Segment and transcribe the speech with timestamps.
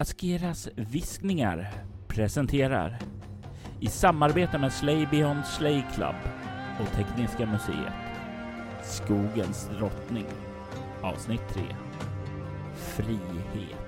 [0.00, 1.72] Askeras viskningar
[2.08, 2.98] presenterar
[3.80, 6.14] i samarbete med Slay Beyond Slay Club
[6.80, 7.92] och Tekniska museet
[8.82, 10.26] Skogens drottning
[11.02, 11.62] avsnitt 3
[12.76, 13.79] Frihet.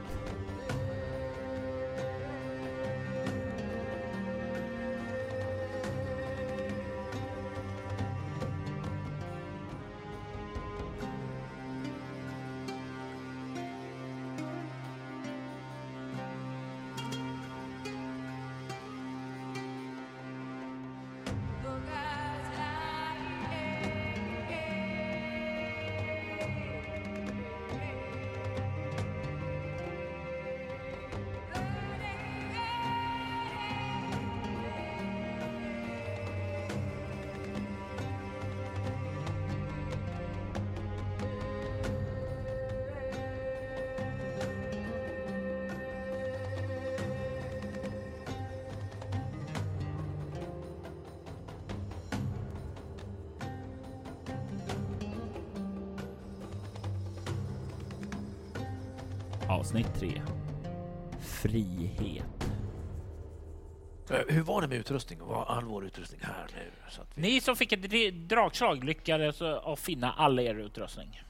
[64.97, 65.21] Utrustning?
[65.47, 66.71] All vår utrustning här nu?
[66.91, 67.23] Så att vi...
[67.23, 71.23] Ni som fick ett dragslag lyckades att finna all er utrustning.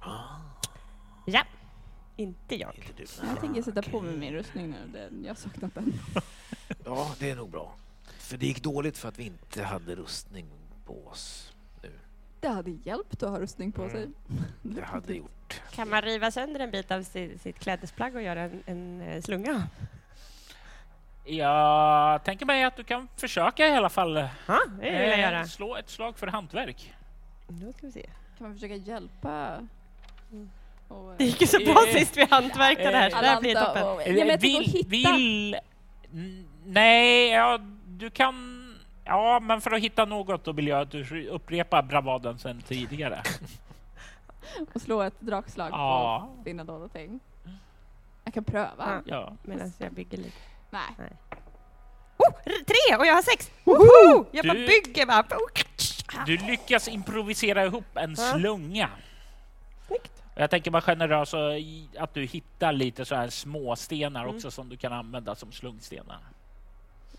[0.00, 0.18] Ah,
[1.26, 1.42] Ja,
[2.16, 2.74] inte jag.
[2.76, 3.26] inte du.
[3.26, 5.10] Jag tänker sätta på mig min rustning nu.
[5.22, 5.92] Jag har saknat den.
[6.84, 7.74] Ja, det är nog bra.
[8.18, 10.46] För det gick dåligt för att vi inte hade rustning
[10.86, 11.52] på oss
[11.82, 11.90] nu.
[12.40, 14.08] Det hade hjälpt att ha rustning på sig.
[14.62, 15.60] Det hade gjort.
[15.72, 19.22] Kan man riva sönder en bit av si- sitt klädesplagg och göra en, en eh,
[19.22, 19.68] slunga?
[21.24, 25.20] Jag tänker mig att du kan försöka i alla fall Ja, det vill jag eh,
[25.20, 25.46] göra.
[25.46, 26.94] slå ett slag för hantverk.
[27.48, 28.02] Då ska vi se.
[28.38, 29.58] Kan man försöka hjälpa?
[30.88, 33.54] Och, Det gick ju så bra Eh, sist vi hantverkade här, så det här blir
[33.54, 33.82] toppen.
[33.82, 34.88] och- Ja, men jag tänker att vill, hitta.
[34.88, 35.54] vill...
[36.12, 38.56] N- Nej, ja, du kan...
[39.04, 43.22] Ja, men för att hitta något då vill jag att du upprepar bravaden sen tidigare.
[44.74, 46.28] och slå ett dragslag Ja.
[46.38, 47.20] på finna dolda ting.
[48.24, 48.70] Jag kan pröva.
[48.78, 49.00] Ja.
[49.04, 49.32] Ja.
[49.42, 50.36] Medan jag bygger lite.
[50.70, 51.12] Nej.
[52.16, 53.50] Oh, r- tre och jag har sex!
[53.64, 54.26] Woho!
[54.32, 55.24] Jag bara Du- bygger bara.
[56.26, 58.32] Du lyckas improvisera ihop en Ja.
[58.32, 58.88] slunga.
[59.86, 60.22] Snyggt.
[60.34, 61.34] Jag tänker vara generös
[61.98, 64.36] att du hittar lite så här småstenar Mm.
[64.36, 66.18] också som du kan använda som slungstenar.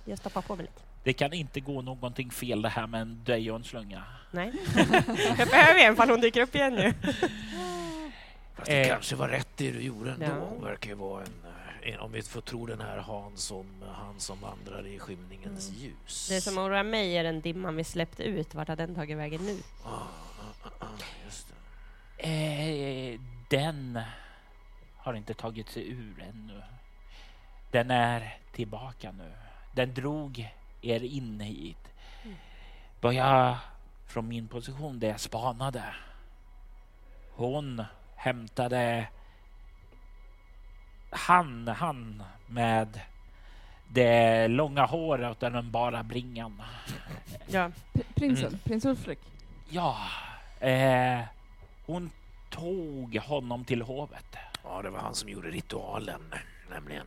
[0.06, 0.82] Jag stoppar på mig lite.
[1.04, 4.04] Det kan inte gå någonting fel det här med en dig och en slunga.
[4.32, 4.52] Nej.
[5.38, 6.94] jag behöver en ifall hon dyker upp igen nu.
[8.56, 8.88] Fast det Eh.
[8.88, 10.26] kanske var rätt det du gjorde ändå.
[10.26, 10.66] Ja.
[10.68, 11.51] Verkar ju vara en, eh, en...
[12.00, 13.66] Om vi får tro den här han som,
[13.96, 15.82] han som vandrar i skymningens Mm.
[15.82, 16.28] ljus.
[16.30, 18.56] Det som oroar mig är den dimman vi släppte ut.
[18.56, 19.58] Vart har den tagit vägen nu?
[19.86, 20.08] Ah, ah,
[20.64, 20.88] ah, ah,
[21.26, 21.56] just det.
[23.14, 24.00] Eh, den
[24.98, 26.62] har inte tagit sig ur ännu.
[27.72, 29.32] Den är tillbaka nu.
[29.76, 30.50] Den drog
[30.82, 31.78] er in hit.
[33.02, 33.58] Vad jag
[34.08, 35.84] från min position där jag spanade.
[37.32, 37.84] Hon
[38.16, 39.08] hämtade
[41.12, 43.00] han, han med
[43.88, 46.62] det långa håret och den bara bringan.
[47.48, 47.72] Ja.
[47.94, 48.60] P- Prinsen, Mm.
[48.60, 49.20] prins Ulfrik.
[49.70, 49.98] Ja,
[50.60, 51.20] eh,
[51.86, 52.12] hon
[52.50, 54.36] tog honom till hovet.
[54.64, 56.34] Ja, det var han som gjorde ritualen,
[56.70, 57.06] nämligen.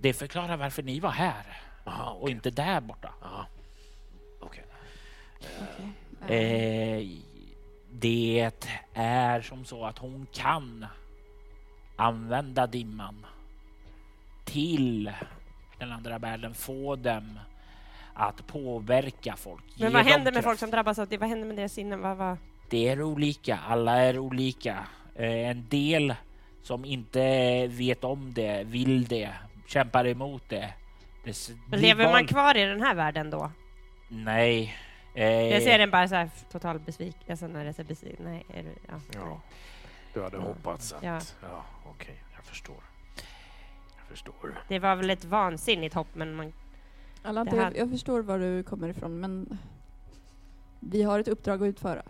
[0.00, 2.34] Det förklarar varför ni var här Aha, och okej.
[2.34, 3.12] inte där borta.
[3.22, 3.46] Ja.
[4.40, 4.64] Okej.
[6.24, 6.36] Okay.
[6.36, 7.08] Eh,
[7.92, 8.50] det
[8.94, 10.86] är som så att hon kan
[11.98, 13.26] använda dimman
[14.44, 15.12] till
[15.78, 17.38] den andra världen, få dem
[18.14, 19.64] att påverka folk.
[19.78, 20.44] Men vad händer med kraft.
[20.44, 21.18] folk som drabbas av det?
[21.18, 22.00] Vad händer med deras sinnen?
[22.00, 22.36] Vad, vad?
[22.70, 24.86] Det är olika, alla är olika.
[25.14, 26.14] Eh, en del
[26.62, 29.30] som inte vet om det, vill det,
[29.66, 30.72] kämpar emot det.
[31.24, 33.50] det Lever man val- kvar i den här världen då?
[34.08, 34.74] Nej.
[35.14, 37.22] Eh, Jag ser den bara så här total besviken.
[37.30, 38.24] Alltså när det är så besviken.
[38.24, 38.94] Nej, är du, ja.
[39.14, 39.40] Ja.
[40.18, 41.02] Du hade hoppats att...
[41.02, 41.20] Ja.
[41.42, 42.22] Ja, okej.
[42.36, 42.76] Jag förstår.
[43.98, 44.62] Jag förstår.
[44.68, 46.52] Det var väl ett vansinnigt hopp, men man,
[47.22, 49.58] det här- jag, jag förstår var du kommer ifrån, men
[50.80, 52.02] vi har ett uppdrag att utföra.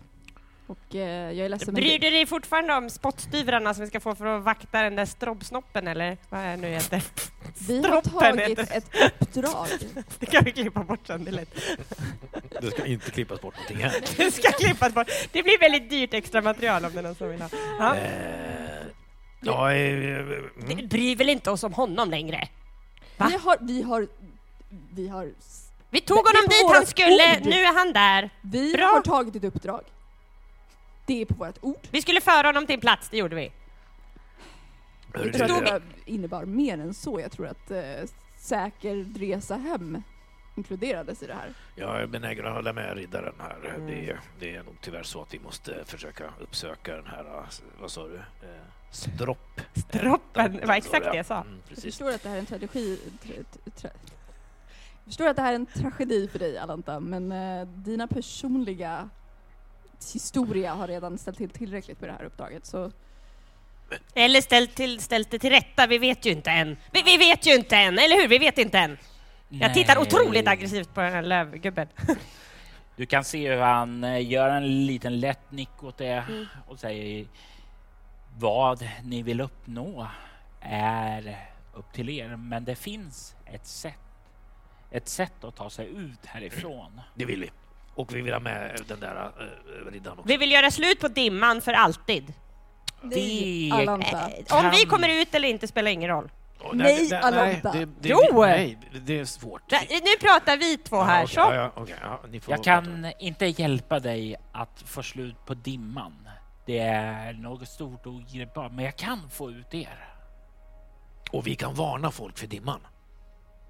[0.69, 4.01] Och eh, jag är ledsen Bryr det- du dig fortfarande om spottstyvrarna som vi ska
[4.01, 7.03] få för att vakta den där strobbsnoppen eller vad är det nu heter?
[7.69, 9.67] Vi har Stroppen tagit heter ett uppdrag.
[10.19, 11.55] Det kan vi klippa bort sen, det är lätt.
[12.61, 14.01] Det ska inte klippas bort någonting här.
[14.17, 15.09] Det ska klippas bort.
[15.33, 17.49] Det blir väldigt dyrt extra material om det är någon som vill ha.
[17.79, 17.97] Ja.
[17.97, 18.87] Eh,
[19.41, 20.19] ja, eh,
[20.71, 20.89] mm.
[20.89, 22.49] bryr väl inte oss om honom längre?
[23.17, 23.27] Va?
[23.31, 24.09] Vi har, vi har,
[24.95, 25.31] vi har,
[25.91, 27.47] Vi tog Det- det honom dit han skulle, ord.
[27.47, 28.31] nu är han där.
[28.41, 28.87] vi Bra.
[28.87, 29.81] har tagit ett uppdrag.
[31.09, 31.89] Det är på vårt ord.
[31.91, 33.53] Vi skulle föra honom till en plats, det gjorde vi.
[35.15, 37.21] Jag tror att det innebar mer än så.
[37.21, 37.83] Jag tror att eh,
[38.37, 40.03] säker resa hem
[40.57, 41.55] inkluderades i det här.
[41.77, 43.75] Jag är benägen att hålla med riddaren här.
[43.75, 43.87] Mm.
[43.87, 47.45] Det, det är nog tyvärr så att vi måste försöka uppsöka den här, eh,
[47.81, 48.23] vad sa du, eh,
[48.91, 49.61] stropp.
[49.89, 51.41] Stroppen, det var exakt det jag sa.
[51.41, 51.85] Mm, Jag precis.
[51.85, 53.01] förstår att det här är en tragedi...
[53.23, 53.91] Tra, tra, tra.
[55.05, 59.11] Jag förstår att det här är en tragedi för dig, Alanta, men eh, dina personliga
[60.15, 62.67] historia har redan ställt till tillräckligt med det här uppdraget.
[62.67, 62.93] Så
[64.15, 66.77] Eller ställt, till, ställt det till rätta, vi vet ju inte än.
[66.93, 68.29] Vi, vi vet ju inte än, eller hur?
[68.29, 68.99] Vi vet inte än.
[69.49, 70.03] Jag tittar Nej.
[70.03, 71.89] otroligt aggressivt på den här lövgubben.
[72.97, 76.47] Du kan se hur han eh, gör en liten lätt nick åt det Mm.
[76.69, 77.27] och säger
[78.39, 80.09] vad ni vill uppnå
[80.61, 83.99] är upp till er, men det finns ett sätt.
[84.91, 87.01] Ett sätt att ta sig ut härifrån.
[87.15, 87.51] Det vill vi.
[87.99, 89.33] Och vi vill ha med den där
[89.87, 90.29] äh, riddaren också.
[90.29, 92.33] Vi vill göra slut på dimman för alltid.
[93.03, 94.31] nej, Det- Alanta.
[94.31, 96.31] Eh, Om vi kommer ut eller inte spelar ingen roll.
[96.61, 97.73] Åh, Nej, nej, Alanta.
[97.73, 98.41] det, det, Jo!
[98.43, 99.63] Nej, det är svårt.
[99.91, 101.41] Nu pratar vi två här, okej, så.
[101.41, 106.29] Ja, okej, ja, ni får Jag kan inte hjälpa dig att få slut på dimman.
[106.67, 110.09] Det är något stort och ogripbart, men jag kan få ut er.
[111.31, 112.81] Och vi kan varna folk för dimman.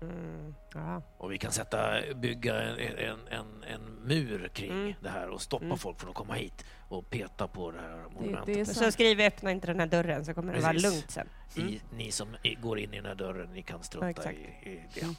[0.02, 1.02] Mm, ja.
[1.18, 4.92] Och vi kan sätta, bygga en, en, en, en mur kring Mm.
[5.00, 5.78] det här och stoppa Mm.
[5.78, 8.46] folk från att komma hit och peta på det här Det, monumentet.
[8.54, 10.90] det är Så skriver vi öppna inte den här dörren så kommer det vara Precis.
[10.92, 11.28] lugnt sen.
[11.56, 11.68] Mm.
[11.68, 14.80] I, ni som går in i den här dörren, ni kan strunta Ja, i, i
[14.94, 15.00] det.
[15.02, 15.14] Mm.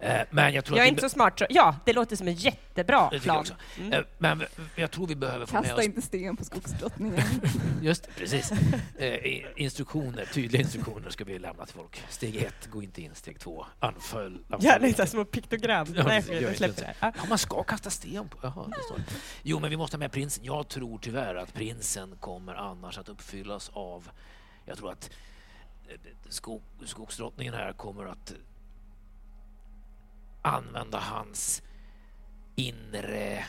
[0.00, 1.38] Eh, men jag tror Jag är att inte vi så smart.
[1.38, 3.38] Så, ja, det låter som en jättebra Det tycker jag plan.
[3.40, 3.54] också.
[3.80, 3.92] Mm.
[3.92, 4.42] Eh, Men
[4.76, 5.84] jag tror vi behöver få med Kasta oss...
[5.84, 7.22] inte sten på skogsdrottningen.
[7.82, 8.52] Just precis.
[8.98, 12.02] Eh, Instruktioner, tydliga instruktioner ska vi lämna till folk.
[12.08, 13.14] Steg ett, gå inte in.
[13.14, 14.24] Steg två, anfall.
[14.48, 15.06] anfall Gärna inte.
[15.06, 15.86] små piktogram.
[15.96, 16.80] Ja, Nej, jag släpper så.
[16.80, 16.94] det.
[17.00, 17.12] Ja.
[17.28, 18.38] Man ska kasta sten på...
[18.42, 19.00] Jaha, det står.
[19.42, 20.44] Jo, men vi måste ha med prinsen.
[20.44, 24.10] Jag tror tyvärr att prinsen kommer annars att uppfyllas av...
[24.64, 25.10] Jag tror att
[26.28, 28.34] skog, skogsdrottningen här kommer att
[30.42, 31.62] använda hans
[32.56, 33.44] inre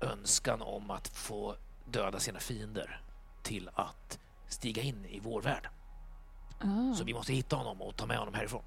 [0.00, 1.56] önskan om att få
[1.86, 3.00] döda sina fiender
[3.42, 4.18] till att
[4.48, 5.68] stiga in i vår värld.
[6.60, 6.94] Ah.
[6.94, 8.62] Så vi måste hitta honom och ta med honom härifrån.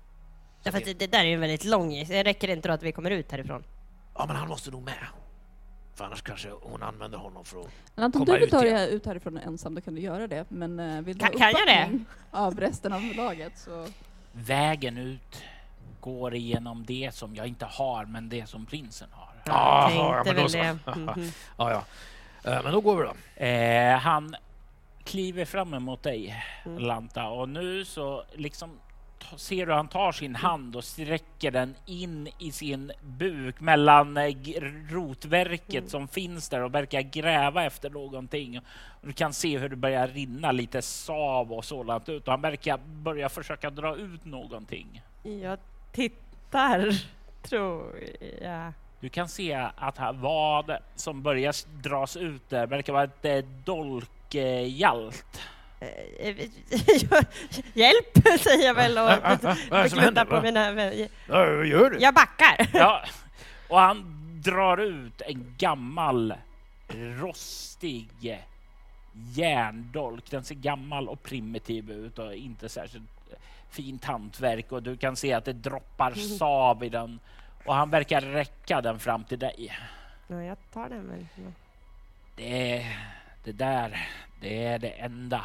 [0.63, 2.91] Därför att det, det där är ju väldigt lång Det räcker inte då att vi
[2.91, 3.63] kommer ut härifrån.
[4.15, 5.07] Ja, men han måste nog med.
[5.95, 7.67] För annars kanske hon använder honom för att...
[7.95, 8.75] Alanta, om komma du vill ut ta igen.
[8.75, 10.45] dig ut härifrån ensam, då kan du göra det.
[10.49, 11.73] Men eh, vill du Kan- ha kan jag det?
[11.83, 13.87] uppbackning av resten av laget så...
[14.31, 15.43] Vägen ut
[16.01, 19.29] går igenom det som jag inte har, men det som prinsen har.
[19.45, 20.57] Ja, jag ja, men då så.
[20.99, 21.31] Mhm.
[21.57, 21.83] Ja, ja.
[22.51, 23.43] Eh, Men då går vi då.
[23.45, 24.35] Eh, han
[25.03, 26.77] kliver fram emot dig, Mm.
[26.83, 28.79] Lanta, och nu så liksom
[29.37, 34.35] ser du han tar sin hand och sträcker den in i sin buk mellan eh,
[34.89, 35.89] rotverket Mm.
[35.89, 38.59] som finns där och verkar gräva efter någonting.
[39.01, 42.77] Du kan se hur det börjar rinna lite sav och sådant ut och han verkar
[42.85, 45.01] börja försöka dra ut någonting.
[45.23, 45.59] Jag
[45.91, 47.01] tittar,
[47.41, 47.99] tror
[48.41, 48.73] jag.
[48.99, 55.25] Du kan se att vad som börjar dras ut där verkar vara ett eh, dolkhjalt.
[55.35, 55.41] Eh,
[57.73, 59.09] Hjälp, säger jag väl och
[59.91, 60.93] gluttar på mina...
[60.93, 61.97] Ja, vad gör du?
[61.99, 62.69] Jag backar.
[62.73, 63.05] Ja,
[63.69, 66.33] och han drar ut en gammal
[67.19, 68.39] rostig
[69.13, 70.31] järndolk.
[70.31, 73.03] Den ser gammal och primitiv ut och inte särskilt
[73.69, 77.19] fint hantverk och du kan se att det droppar sav i den
[77.65, 79.77] och han verkar räcka den fram till dig.
[80.27, 81.27] Ja, jag tar den väl.
[82.35, 82.85] Det,
[83.43, 84.07] det där,
[84.41, 85.41] det är det enda,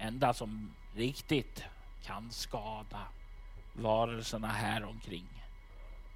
[0.00, 1.64] enda som riktigt
[2.02, 3.00] kan skada
[3.72, 5.26] varelserna här omkring.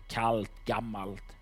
[0.08, 1.36] Kallt, gammalt.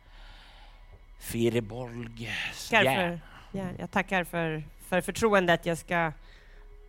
[1.18, 2.30] Firbolg
[2.70, 3.20] Tackar för,
[3.52, 6.12] ja, jag tackar för, för förtroendet jag ska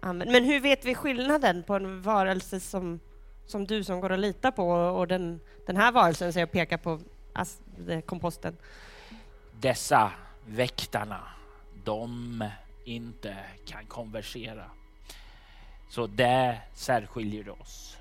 [0.02, 0.32] använda.
[0.32, 3.00] Men hur vet vi skillnaden på en varelse som,
[3.46, 6.78] som du som går att lita på och den, den här varelsen, så jag pekar
[6.78, 7.00] på
[8.06, 8.58] komposten.
[9.60, 10.12] Dessa
[10.46, 11.20] väktarna,
[11.84, 12.50] de
[12.86, 14.66] inte kan konversera.
[15.94, 17.98] Så det särskiljer oss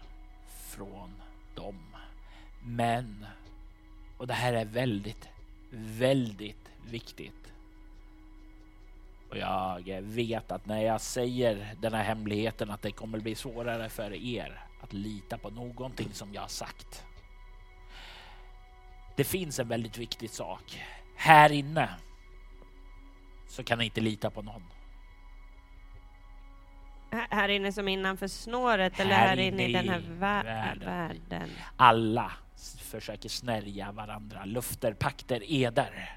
[0.46, 1.11] från
[1.54, 1.78] dem.
[2.62, 3.26] Men,
[4.18, 5.28] och det här är väldigt,
[5.70, 7.52] väldigt viktigt.
[9.30, 13.88] Och jag vet att när jag säger den här hemligheten att det kommer bli svårare
[13.88, 17.04] för er att lita på någonting som jag har sagt.
[19.16, 20.82] Det finns en väldigt viktig sak.
[21.16, 21.88] Här inne
[23.49, 24.62] så kan ni inte lita på någon.
[27.33, 30.85] Här, inne som innanför snåret eller Här här inne i den här vä- världen.
[30.87, 31.49] världen.
[31.77, 32.33] Alla
[32.81, 34.45] försöker snärja varandra.
[34.45, 36.17] Lufter, pakter, eder.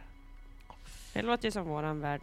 [1.14, 2.22] Det låter ju som våran värld.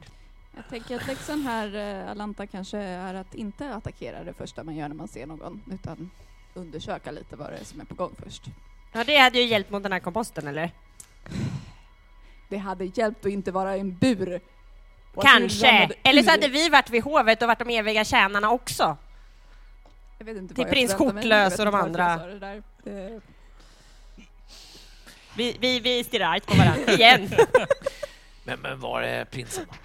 [0.56, 4.76] Jag tänker att läxan här, eh, Alanta, kanske är att inte attackera det första man
[4.76, 6.10] gör när man ser någon, utan
[6.54, 8.42] undersöka lite vad det är som är på gång först.
[8.92, 10.70] Ja, det hade ju hjälpt mot den här komposten, eller?
[12.48, 14.40] Det hade hjälpt att inte vara i en bur.
[15.20, 15.90] Kanske.
[16.02, 18.96] Eller så hade vi varit vid hovet och varit de eviga tjänarna också.
[20.18, 22.16] Jag vet inte till prins vet och de andra.
[22.84, 23.20] det
[25.36, 27.30] Vi, vi, vi stirrar argt på varandra, igen.
[28.44, 29.66] Men, men var är prinsen?
[29.68, 29.76] då?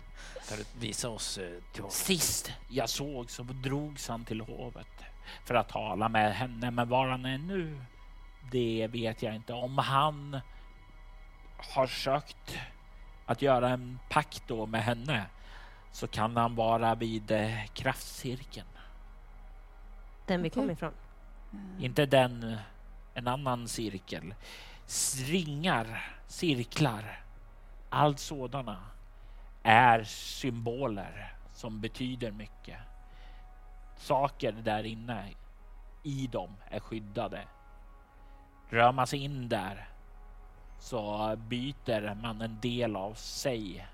[0.49, 1.91] Kan du visa oss eh, till honom?
[1.91, 4.87] Sist jag såg så drogs han till hovet
[5.45, 6.71] för att tala med henne.
[6.71, 7.81] Men var han är nu,
[8.51, 9.53] det vet jag inte.
[9.53, 10.39] Om han
[11.57, 12.57] har sökt
[13.27, 15.25] att göra en pakt då med henne
[15.91, 18.67] så kan han vara vid eh, kraftcirkeln.
[20.25, 20.93] Den vi kom ifrån.
[21.79, 22.57] Inte den,
[23.13, 24.33] en annan cirkel.
[25.25, 27.23] Ringar, cirklar,
[27.89, 28.77] allt sådana
[29.63, 32.79] är symboler som betyder mycket.
[33.97, 35.29] Saker där inne
[36.03, 37.41] i dem är skyddade.
[38.69, 39.87] Rör man sig in där
[40.79, 43.87] så byter man en del av sig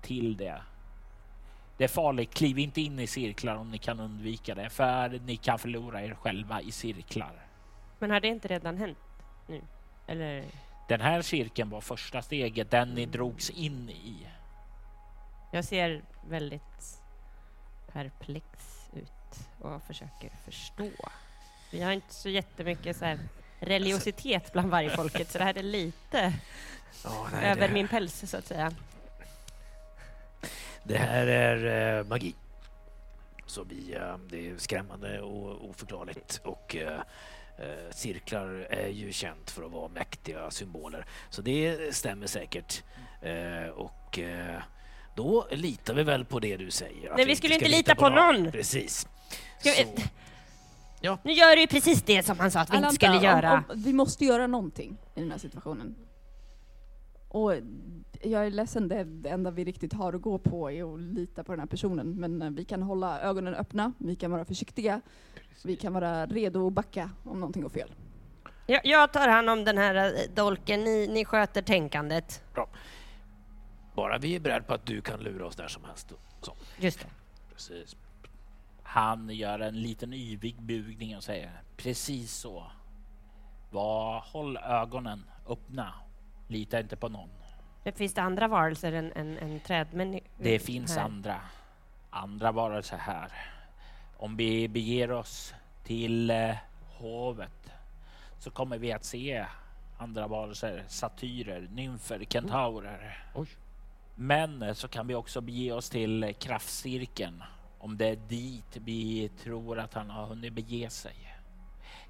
[0.00, 0.62] till det.
[1.76, 2.34] Det är farligt.
[2.34, 6.14] Kliv inte in i cirklar om ni kan undvika det, för ni kan förlora er
[6.14, 7.46] själva i cirklar.
[7.98, 8.98] Men har det inte redan hänt
[9.46, 9.62] nu?
[10.06, 10.44] Eller?
[10.88, 14.26] Den här cirkeln var första steget, den ni drogs in i.
[15.52, 16.98] Jag ser väldigt
[17.92, 18.46] perplex
[18.92, 20.88] ut och försöker förstå.
[21.70, 23.18] Vi har inte så jättemycket så här
[23.62, 26.32] religiositet bland vargfolket, så det här är lite
[27.04, 28.72] Ja, nej, över det, min päls, så att säga.
[30.84, 32.34] det här är eh, magi.
[33.46, 36.40] Så vi, eh, det är skrämmande och oförklarligt.
[36.44, 37.00] Och eh,
[37.58, 41.06] eh, cirklar är ju känt för att vara mäktiga symboler.
[41.30, 42.82] Så det stämmer säkert.
[43.22, 44.62] Eh, och eh,
[45.16, 47.12] då litar vi väl på det du säger.
[47.16, 48.52] Nej, vi skulle inte lita på någon.
[48.52, 49.08] Precis.
[49.60, 50.04] Ska vi-
[51.04, 53.24] Så, Nu gör du ju precis det som han sa att vi inte Alanta, skulle
[53.24, 53.52] göra.
[53.52, 55.94] Om, om, vi måste göra någonting i den här situationen.
[57.28, 57.54] Och
[58.22, 61.44] jag är ledsen, det, det enda vi riktigt har att gå på är att lita
[61.44, 62.20] på den här personen.
[62.20, 65.00] Men eh, vi kan hålla ögonen öppna, vi kan vara försiktiga,
[65.64, 67.94] vi kan vara redo att backa om någonting går fel.
[68.66, 72.42] Jag, jag tar hand om den här eh, dolken, ni, ni sköter tänkandet.
[73.94, 76.12] bara vi är beredda på att du kan lura oss när som helst.
[76.40, 76.52] Så.
[76.78, 77.06] Just det.
[77.52, 77.96] Precis.
[78.92, 82.66] Han gör en liten yvig bugning och säger precis så.
[83.70, 85.94] Var, håll ögonen öppna.
[86.48, 87.28] Lita inte på någon.
[87.82, 90.20] Det finns det andra varelser än, än, än trädmän?
[90.38, 91.04] Det finns här?
[91.04, 91.40] andra,
[92.10, 93.32] andra varelser här.
[94.16, 96.56] Om vi beger oss till eh,
[96.98, 97.72] hovet
[98.38, 99.46] så kommer vi att se
[99.98, 103.24] andra varelser, satyrer, nymfer, kentaurer.
[103.34, 103.48] Oj.
[104.14, 107.42] Men eh, så kan vi också bege oss till eh, kraftcirkeln
[107.82, 111.36] om det är dit vi tror att han har hunnit bege sig.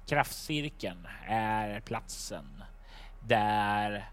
[0.05, 2.63] Kraftcirkeln är platsen
[3.27, 4.09] där,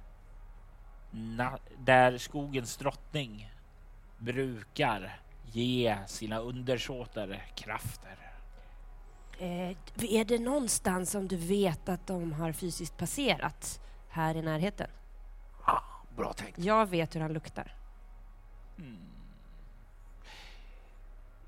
[1.79, 3.53] där skogens drottning
[4.19, 5.21] brukar
[5.53, 8.33] ge sina undersåtar krafter.
[9.39, 14.91] Eh, är det någonstans som du vet att de har fysiskt passerat här i närheten?
[15.65, 15.83] Ah,
[16.17, 16.59] bra tänkt.
[16.59, 17.75] Jag vet hur han luktar.
[18.79, 19.10] Mm.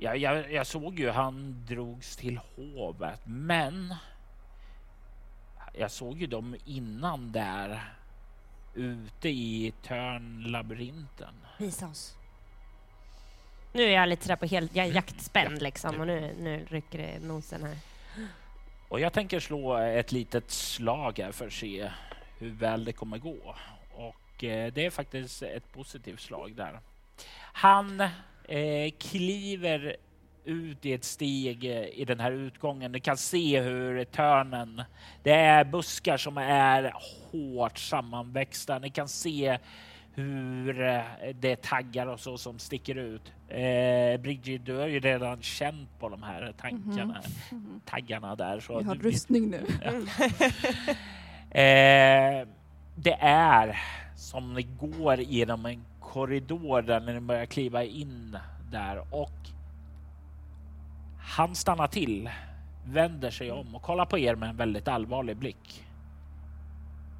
[0.03, 3.95] Ja, jag, jag såg ju han drogs till hovet, men
[5.73, 7.95] jag såg ju dem innan där
[8.75, 11.35] ute i Törnlabyrinten.
[11.59, 12.17] Visa oss.
[13.73, 16.99] Nu är jag lite sådär på helt jag är jaktspänd liksom och nu, nu rycker
[16.99, 17.77] det nosen här.
[18.89, 21.91] Och jag tänker slå ett litet slag här för att se
[22.39, 23.57] hur väl det kommer gå.
[23.95, 26.81] Och eh, det är faktiskt ett positivt slag där.
[27.53, 28.09] Han
[28.49, 29.97] eh, kliver
[30.45, 32.93] ut i ett steg eh, i den här utgången.
[32.93, 34.83] Du kan se hur törnen,
[35.23, 36.95] det är buskar som är
[37.31, 38.79] hårt sammanväxta.
[38.79, 39.59] Ni kan se
[40.15, 41.03] hur eh,
[41.41, 43.33] det är taggar och så som sticker ut.
[43.49, 47.23] Eh, Bridget, du har ju redan känt på de här tankarna,
[47.85, 48.61] taggarna där.
[48.61, 49.67] Så Vi har du, rustning nu.
[51.55, 52.49] Eh,
[52.97, 53.79] det är
[54.17, 58.39] som ni går genom en korridor där ni börjar kliva in
[58.71, 59.33] där och
[61.19, 62.31] han stannar till,
[62.85, 65.85] vänder sig om och kollar på er med en väldigt allvarlig blick.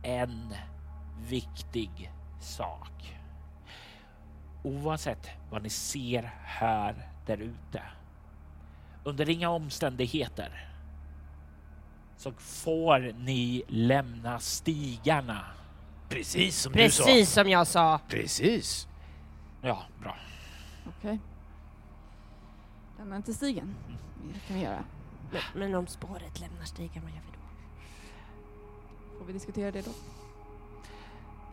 [0.03, 0.55] En
[1.29, 3.19] viktig sak.
[4.63, 6.95] Oavsett vad ni ser, hör
[7.27, 7.83] där ute.
[9.05, 10.69] Under inga omständigheter
[12.17, 15.45] så får ni lämna stigarna.
[16.13, 17.99] Precis som du Precis som jag sa.
[17.99, 18.05] sa.
[18.09, 18.89] Precis.
[19.63, 20.17] Ja, bra.
[20.99, 21.19] Okej.
[22.99, 23.75] Lämna inte stigen.
[24.35, 24.85] Det kan vi göra.
[25.33, 29.19] Men, men om spåret lämnar stigen, vad gör vi då?
[29.19, 29.91] Får vi diskutera det då?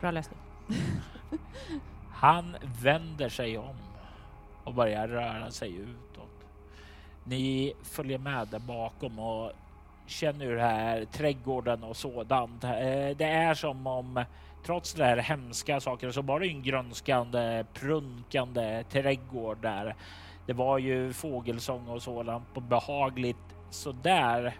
[0.00, 0.38] Bra lösning.
[2.12, 3.76] Han vänder sig om
[4.64, 6.46] och börjar röra sig utåt.
[7.24, 9.52] Ni följer med där bakom och
[10.06, 12.64] känner hur det här trädgården och sådant.
[12.64, 12.70] eh,
[13.16, 14.24] Det är som om
[14.62, 19.94] trots det här hemska saker så var det en grönskande, prunkande trädgård där.
[20.46, 23.36] Det var ju fågelsång och sådant på behagligt
[23.70, 24.54] sådär,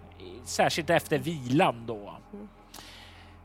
[0.44, 2.14] särskilt efter vilan då.
[2.32, 2.48] Mm.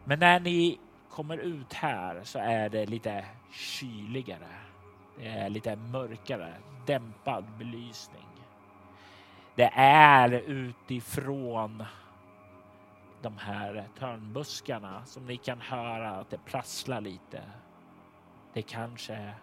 [0.04, 4.48] Men när ni kommer ut här så är det lite kyligare.
[5.20, 6.54] Det är lite mörkare,
[6.86, 8.28] dämpad belysning.
[9.56, 11.84] Det är utifrån
[13.26, 17.44] de här törnbuskarna som ni kan höra att det prasslar lite.
[18.54, 19.34] Det kanske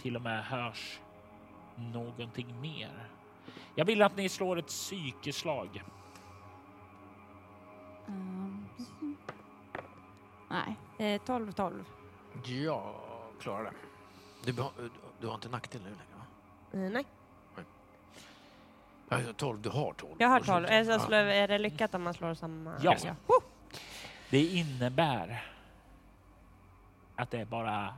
[0.00, 1.00] till och med hörs
[1.76, 3.08] någonting mer.
[3.74, 5.82] Jag vill att ni slår ett psykeslag.
[8.08, 8.66] Ehm,
[10.50, 10.76] Nej.
[11.14, 11.84] Eh, 12, 12.
[12.44, 12.94] Jag
[13.40, 14.52] klarar det.
[14.52, 14.64] Du,
[15.20, 16.24] du har inte nackdel nu längre va?
[16.72, 17.04] Eh, nej,
[19.12, 20.14] Ja, 12, du har 12.
[20.18, 20.66] jag har Och 12.
[20.66, 20.98] så- Eh, så ja.
[20.98, 22.74] slår, är det lyckat om man slår samma?
[22.82, 22.96] Ja.
[23.04, 23.14] Ja.
[24.30, 25.44] Det innebär
[27.16, 27.94] att det är bara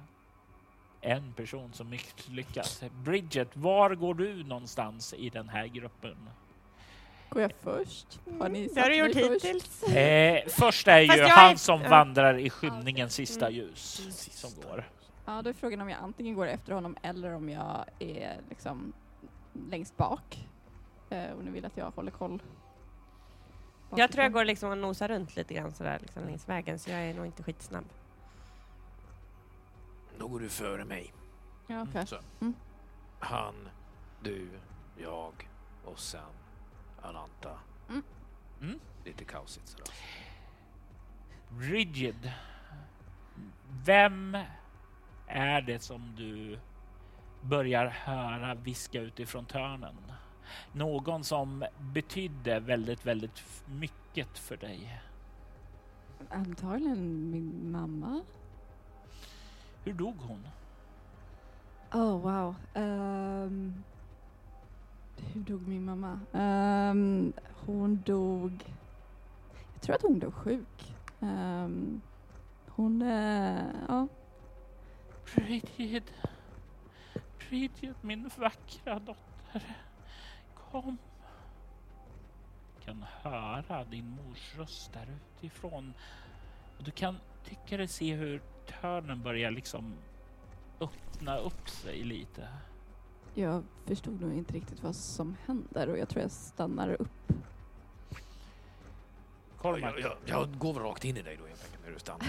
[1.00, 2.82] en person som misslyckas.
[3.04, 6.16] Bridget, var går du någonstans i den här gruppen?
[7.28, 8.20] Går jag först?
[8.40, 9.44] Har ni Det har du gjort först?
[9.44, 9.82] hittills.
[9.82, 13.58] Eh, först är Fast ju han är- som vandrar i skymningens sista Mm.
[13.58, 14.08] ljus
[14.40, 14.88] som går.
[15.26, 18.92] Ja, då är frågan om jag antingen går efter honom eller om jag är liksom
[19.70, 20.48] längst bak.
[21.12, 22.42] Eh, och ni vill att jag håller koll.
[23.96, 26.90] Jag tror jag går liksom och nosar runt lite grann sådär liksom längs vägen så
[26.90, 27.84] jag är nog inte skitsnabb.
[30.18, 31.12] Då går du före mig.
[31.66, 32.06] Ja, okej.
[32.06, 32.16] Så.
[32.40, 32.54] Mm.
[33.18, 33.54] Han,
[34.22, 34.48] du,
[34.96, 35.48] jag
[35.84, 36.20] och sen
[37.02, 37.58] Alanta.
[37.88, 38.02] Mm.
[38.60, 38.80] Mm.
[39.04, 39.94] Lite kaosigt sådär.
[41.58, 42.32] Rigid.
[43.84, 44.38] Vem
[45.26, 46.58] är det som du
[47.42, 50.12] börjar höra viska utifrån törnen?
[50.72, 55.00] Någon som betydde väldigt, väldigt mycket för dig.
[56.30, 58.20] Antagligen min mamma.
[59.84, 60.46] Hur dog hon?
[61.92, 62.54] Oh wow.
[62.74, 63.82] Ehm,
[65.16, 66.20] hur dog min mamma?
[66.32, 67.32] Ehm,
[67.66, 68.74] hon dog...
[69.72, 70.96] Jag tror att hon blev sjuk.
[71.20, 72.00] Ehm,
[72.66, 73.02] hon...
[73.02, 74.08] eh, ja.
[75.34, 76.12] Bridget.
[77.48, 79.76] Bridget, min vackra dotter.
[80.72, 80.98] Kom.
[82.84, 85.06] kan höra din mors röst där
[85.36, 85.94] utifrån.
[86.78, 88.42] Och du kan tycka dig se hur
[88.80, 89.94] törnen börjar liksom
[90.80, 92.48] öppna upp sig lite.
[93.34, 97.32] Jag förstod nog inte riktigt vad som händer och jag tror jag stannar upp.
[99.58, 101.98] Cormac, Jag, jag, jag går väl rakt in i dig då helt enkelt när du
[101.98, 102.26] stannar.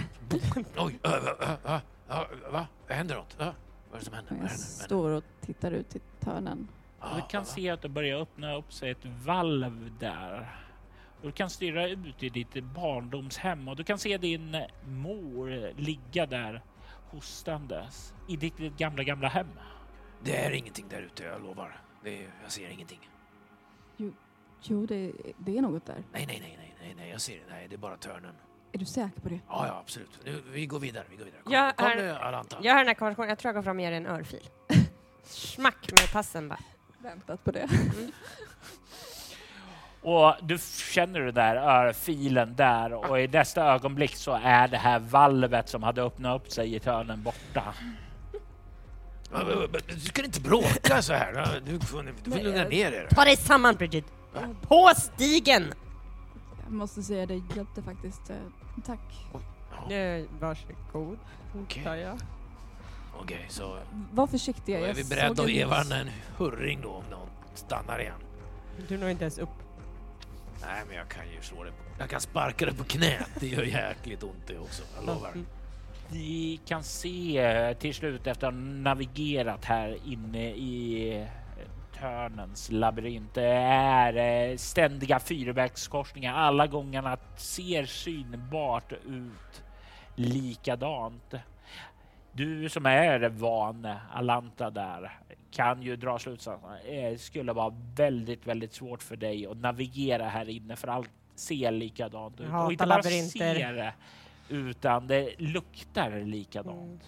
[0.86, 2.68] Oj, äh, äh, äh, äh, va?
[2.88, 3.40] Händer något?
[3.40, 4.38] Äh, vad är det som händer?
[4.42, 6.68] Jag står och tittar ut i törnen.
[7.04, 7.22] Händer?
[7.22, 10.60] du kan se att det börjar öppna upp sig ett valv där.
[11.22, 16.26] Och du kan stirra ut i ditt barndomshem och du kan se din mor ligga
[16.26, 16.62] där
[17.12, 19.48] hostandes i ditt gamla, gamla hem.
[20.24, 21.82] Det är ingenting där ute, jag lovar.
[22.04, 23.10] Det är, jag ser ingenting.
[24.66, 26.04] Jo, det, det är något där.
[26.12, 27.44] Nej, nej, nej, nej, nej, nej, jag ser det.
[27.50, 28.36] Nej, det är bara törnen.
[28.72, 29.40] Är du säker på det?
[29.48, 30.20] Ja, ja, absolut.
[30.26, 31.42] Nu, vi går vidare, vi går vidare.
[31.44, 32.58] Kom, Ja, kom här- nu, Alanta.
[32.62, 34.48] Jag har den här konversationen, jag tror jag går fram och ger en örfil.
[35.24, 36.60] Smack med passen bara.
[37.04, 37.70] Väntat på det.
[40.02, 40.58] Och du
[40.92, 45.84] känner det där örfilen där och i nästa ögonblick så är det här valvet som
[45.84, 47.74] hade öppnat upp sig i törnen borta.
[49.88, 51.62] Du ska inte bråka så här.
[51.66, 53.08] Du får, du får Nej, lugna ner er.
[53.10, 54.06] Ta dig samman Bridget!
[54.62, 55.74] På stigen!
[56.64, 58.30] Jag måste säga det hjälpte faktiskt.
[58.30, 58.36] Eh,
[58.86, 59.00] Tack.
[59.92, 61.18] Eh, varsågod,
[61.86, 62.20] jag.
[63.22, 63.78] Okej, så
[64.12, 64.80] Var försiktiga.
[64.80, 68.20] då är vi beredda att ge varandra en hurring då om någon stannar igen.
[68.88, 69.50] Du når inte ens upp.
[70.62, 71.72] Nej, men jag kan ju slå det.
[71.72, 73.30] På, jag kan sparka det på knät.
[73.40, 74.84] Det gör jäkligt ont det också.
[74.96, 75.30] Jag lovar.
[75.30, 75.46] Mm.
[76.12, 81.28] Ni kan se till slut efter att ha navigerat här inne i
[82.00, 83.34] törnens labyrint.
[83.34, 86.34] Det är eh, ständiga fyrvägskorsningar.
[86.34, 89.64] Alla gångarna ser synbart ut
[90.16, 91.34] likadant.
[92.36, 95.20] Du som är van Alanta där
[95.52, 96.70] kan ju dra slutsatsen.
[96.86, 101.72] Det skulle vara väldigt, väldigt svårt för dig att navigera här inne för allt ser
[101.72, 102.48] likadant ut.
[102.66, 103.56] Och inte bara labyrinter.
[103.56, 103.94] ser
[104.50, 106.78] utan det luktar likadant.
[106.80, 107.00] Mm.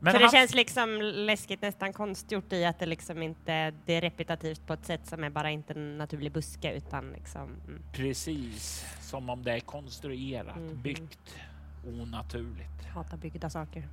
[0.00, 4.00] Men så det känns liksom läskigt, nästan konstgjort i att det liksom inte det är
[4.00, 7.42] repetitivt på ett sätt som är bara inte en naturlig buske utan liksom...
[7.42, 7.82] Mm.
[7.92, 10.82] Precis, som om det är konstruerat, Mhm.
[10.82, 11.36] byggt
[11.86, 12.84] onaturligt.
[12.94, 13.88] Hatar byggda saker.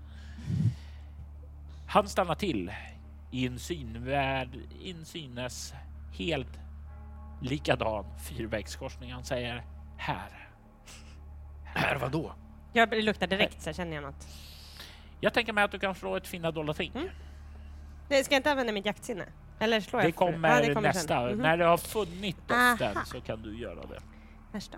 [1.88, 2.71] Han stannar till
[3.32, 5.73] i en synvärld, i en synes
[6.12, 6.60] helt
[7.41, 9.13] likadan fyrvägskorsning.
[9.13, 9.63] Han säger
[9.97, 10.49] här.
[11.63, 12.34] Här vadå?
[12.73, 14.27] Jag luktar direkt så känner jag något.
[15.19, 16.91] Jag tänker mig att du kan slå ett finna dolda ting.
[16.95, 17.08] Mm.
[18.10, 19.25] Nej, ska jag inte använda mitt jaktsinne?
[19.60, 21.27] Eller slår Det jag kommer, Ja, det kommer nästa.
[21.27, 21.34] Sen.
[21.34, 21.38] Mhm.
[21.38, 23.06] När du har funnit doften Aha.
[23.06, 23.99] så kan du göra det.
[24.58, 24.69] Äsch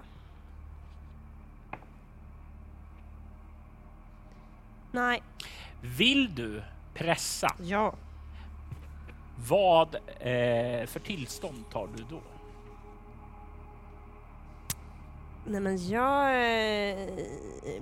[4.96, 5.24] Nej.
[5.82, 7.94] Vill du pressa, Ja.
[9.48, 12.22] vad eh, för tillstånd tar du då?
[15.48, 17.10] Nej men jag eh,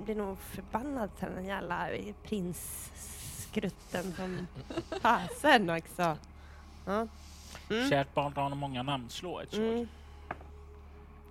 [0.04, 1.88] blir nog förbannad till den jävla
[2.24, 4.46] prinsskrutten som
[5.00, 6.16] fasen också.
[6.86, 7.06] Ja.
[7.70, 7.90] Mm.
[7.90, 9.10] Kärt barn har många namn.
[9.10, 9.66] Slå ett slag.
[9.72, 9.88] Mm.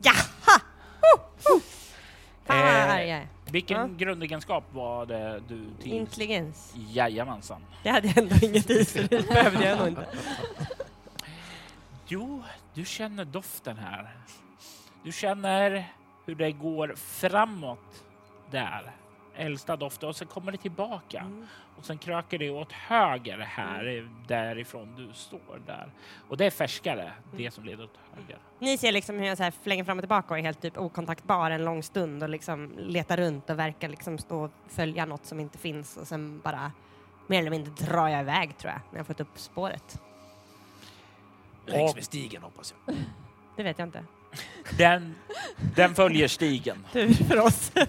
[0.02, 0.16] Jaha!
[3.10, 3.28] Är.
[3.52, 3.88] Vilken Ja.
[3.98, 5.94] grundegenskap var det du till?
[5.94, 6.74] Intelligens.
[6.90, 7.62] Jajamensan.
[7.84, 10.06] Det hade jag ändå inget i så det behövde jag nog inte.
[12.08, 14.18] Jo, du känner doften här.
[15.04, 15.94] Du känner
[16.26, 18.04] hur det går framåt
[18.52, 18.92] där.
[19.36, 21.20] Äldsta doften och sen kommer det tillbaka.
[21.20, 21.48] Mm.
[21.78, 25.92] Och sen kröker det åt höger här därifrån du står där.
[26.30, 28.38] Och det är färskare, det som leder åt höger.
[28.60, 30.78] Ni ser liksom hur jag så här flänger fram och tillbaka och är helt typ
[30.78, 35.26] okontaktbar en lång stund och liksom letar runt och verkar liksom stå och följa något
[35.26, 36.72] som inte finns och sen bara
[37.28, 40.02] mer eller mindre drar jag iväg tror jag när jag fått upp spåret.
[41.66, 42.96] Längs med stigen hoppas jag.
[43.56, 44.04] Det vet jag inte.
[44.78, 45.16] Den,
[45.76, 46.86] den följer stigen.
[46.94, 47.72] Tur för oss.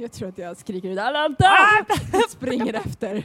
[0.00, 1.56] Jag tror att jag skriker ut Alanta!
[2.28, 3.24] Springer efter.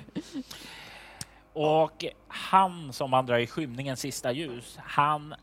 [1.54, 5.36] Och han som vandrar i skymningens sista ljus, han,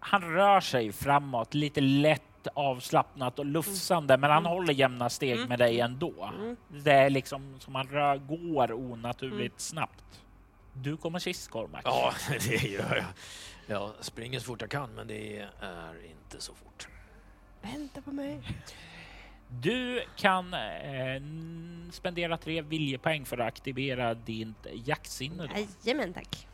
[0.00, 2.22] han rör sig framåt lite lätt
[2.54, 5.48] avslappnat och lufsande, men han håller jämna steg Mm.
[5.48, 6.32] med dig ändå.
[6.38, 6.56] Mm.
[6.68, 10.04] Det är liksom som han rör, går onaturligt snabbt.
[10.72, 11.80] Du kommer sist, Cormac.
[11.84, 12.12] Ja,
[12.48, 13.06] det gör jag.
[13.76, 16.88] Jag springer så fort jag kan, men det är inte så fort.
[17.62, 18.40] Vänta på mig.
[19.50, 21.22] Du kan eh,
[21.90, 25.46] spendera tre viljepoäng för att aktivera ditt jaktsinne.
[25.46, 25.66] Då.
[25.82, 26.46] Jajamän tack.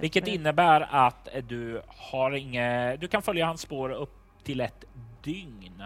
[0.00, 4.84] Vilket innebär att du har inget, du kan följa hans spår upp till ett
[5.22, 5.82] dygn.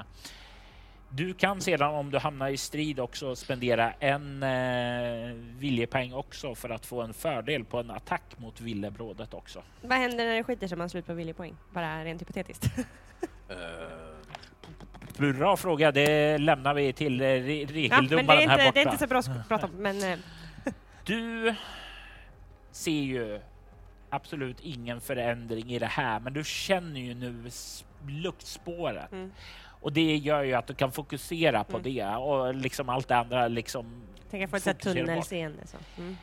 [1.11, 6.71] Du kan sedan om du hamnar i strid också spendera en eh, viljepoäng också för
[6.71, 9.63] att få en fördel på en attack mot villebrådet också.
[9.83, 11.57] Vad händer när det skiter sig man slut på viljepoäng?
[11.73, 12.65] Bara rent hypotetiskt.
[13.51, 13.57] Eh,
[15.19, 18.73] Bra fråga, det lämnar vi till eh, ja, regeldomaren är, här inte, borta.
[18.73, 20.19] det är inte så bra att prata om, men eh,
[21.05, 21.55] Du
[22.71, 23.41] ser ju
[24.11, 27.51] absolut ingen förändring i det här, men du känner ju nu
[28.09, 29.13] luktspåret.
[29.13, 29.33] Mm.
[29.81, 31.83] Och det gör ju att du kan fokusera på Mm.
[31.83, 35.67] det och liksom allt det andra liksom jag få ett tunnelseende.
[35.67, 35.77] Så.
[35.99, 36.17] Mm.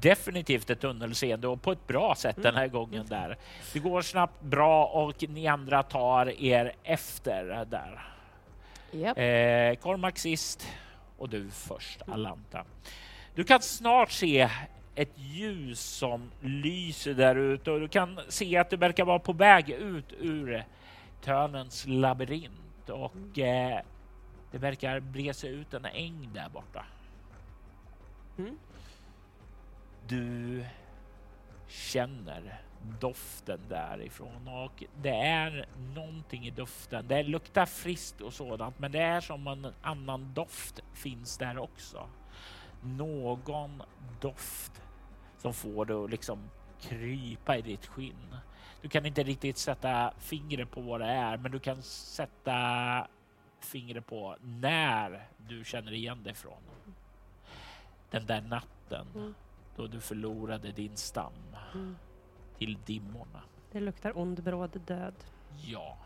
[0.00, 3.36] definitivt ett tunnelseende och på ett bra sätt den här gången där.
[3.72, 8.09] Det går snabbt bra och ni andra tar er efter där.
[8.90, 9.18] Japp.
[9.18, 10.68] Eh, Cormac sist
[11.18, 12.64] och du först, Alanta.
[13.34, 14.48] Du kan snart se
[14.94, 19.32] ett ljus som lyser där ute och du kan se att du verkar vara på
[19.32, 20.64] väg ut ur
[21.20, 23.80] Tönens labyrint och eh,
[24.50, 26.84] det verkar bre sig ut en äng där borta.
[28.38, 28.58] Mm.
[30.08, 30.64] Du
[31.68, 32.60] känner
[33.00, 37.08] doften därifrån och det är någonting i doften.
[37.08, 42.08] Det luktar friskt och sådant, men det är som en annan doft finns där också.
[42.82, 43.82] Någon
[44.20, 44.82] doft
[45.38, 48.36] som får dig att liksom krypa i ditt skinn.
[48.82, 53.06] Du kan inte riktigt sätta fingret på vad det är, men du kan sätta
[53.60, 56.62] fingret på när du känner igen det ifrån.
[58.10, 59.34] Den där natten Mm.
[59.76, 61.32] då du förlorade din stam
[61.74, 61.96] Mm.
[62.60, 63.42] Till dimmorna.
[63.72, 65.14] Det luktar ond bråd död.
[65.66, 65.96] Ja.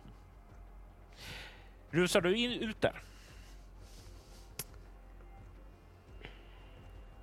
[1.90, 3.02] Rusar du in, ut där?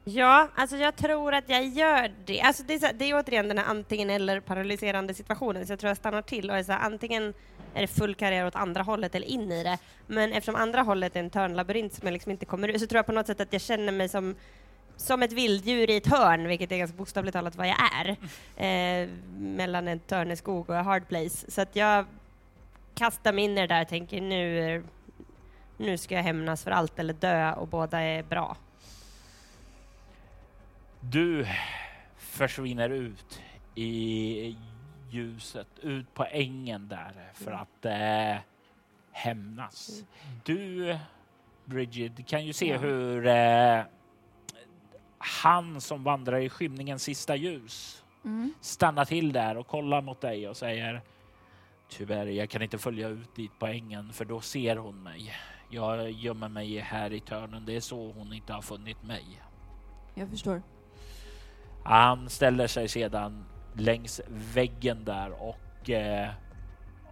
[0.03, 2.41] Ja, alltså jag tror att jag gör det.
[2.41, 5.79] Alltså det, är så, det är återigen den här antingen eller paralyserande situationen, så jag
[5.79, 7.33] tror jag stannar till och är så här, antingen
[7.73, 9.77] är det full karriär åt andra hållet eller in i det.
[10.07, 12.97] Men eftersom andra hållet är en törnlabyrint som jag liksom inte kommer ur, så tror
[12.97, 14.35] jag på något sätt att jag känner mig som
[15.01, 18.09] som ett vilddjur i ett hörn, vilket är ganska bokstavligt talat vad jag är,
[18.55, 21.51] eh, mellan en törneskog och en hard place.
[21.51, 22.05] Så att jag
[22.95, 24.83] kastar mig in i det där och tänker nu,
[25.77, 28.57] nu ska jag hämnas för allt eller dö och båda är bra.
[30.99, 31.47] Du
[32.17, 33.41] försvinner ut
[33.75, 34.57] i
[35.09, 38.41] ljuset, ut på ängen där för att eh,
[39.11, 40.03] hämnas.
[40.43, 40.97] Du,
[41.65, 43.81] Bridget, kan ju se hur eh,
[45.23, 48.53] han som vandrar i skymningens sista ljus Mm.
[48.61, 51.01] stannar till där och kollar mot dig och säger
[51.89, 55.33] Tyvärr, jag kan inte följa ut dit på ängen för då ser hon mig.
[55.69, 57.65] Jag gömmer mig här i törnen.
[57.65, 59.41] Det är så hon inte har funnit mig.
[60.13, 60.61] Jag förstår.
[61.83, 66.29] Han ställer sig sedan längs väggen där och eh,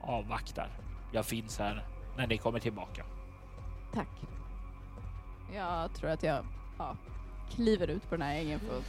[0.02, 0.70] avvaktar.
[1.14, 1.86] Jag finns här
[2.18, 3.06] när ni kommer tillbaka.
[3.94, 4.10] Tack.
[5.54, 6.46] Jag tror att jag
[6.78, 6.98] ja,
[7.56, 8.84] kliver ut på den här ängen för att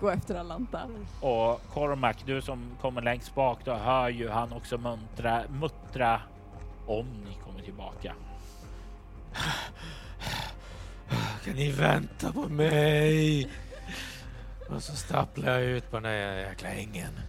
[0.00, 0.88] gå efter Alanta.
[1.20, 6.20] Och Cormac, du som kommer längst bak, då hör ju han också muntra, muttra
[6.86, 8.14] om ni kommer tillbaka.
[11.44, 13.50] Kan ni vänta på mig?
[14.68, 17.20] Och så stapplar jag ut på den där jäkla ängen.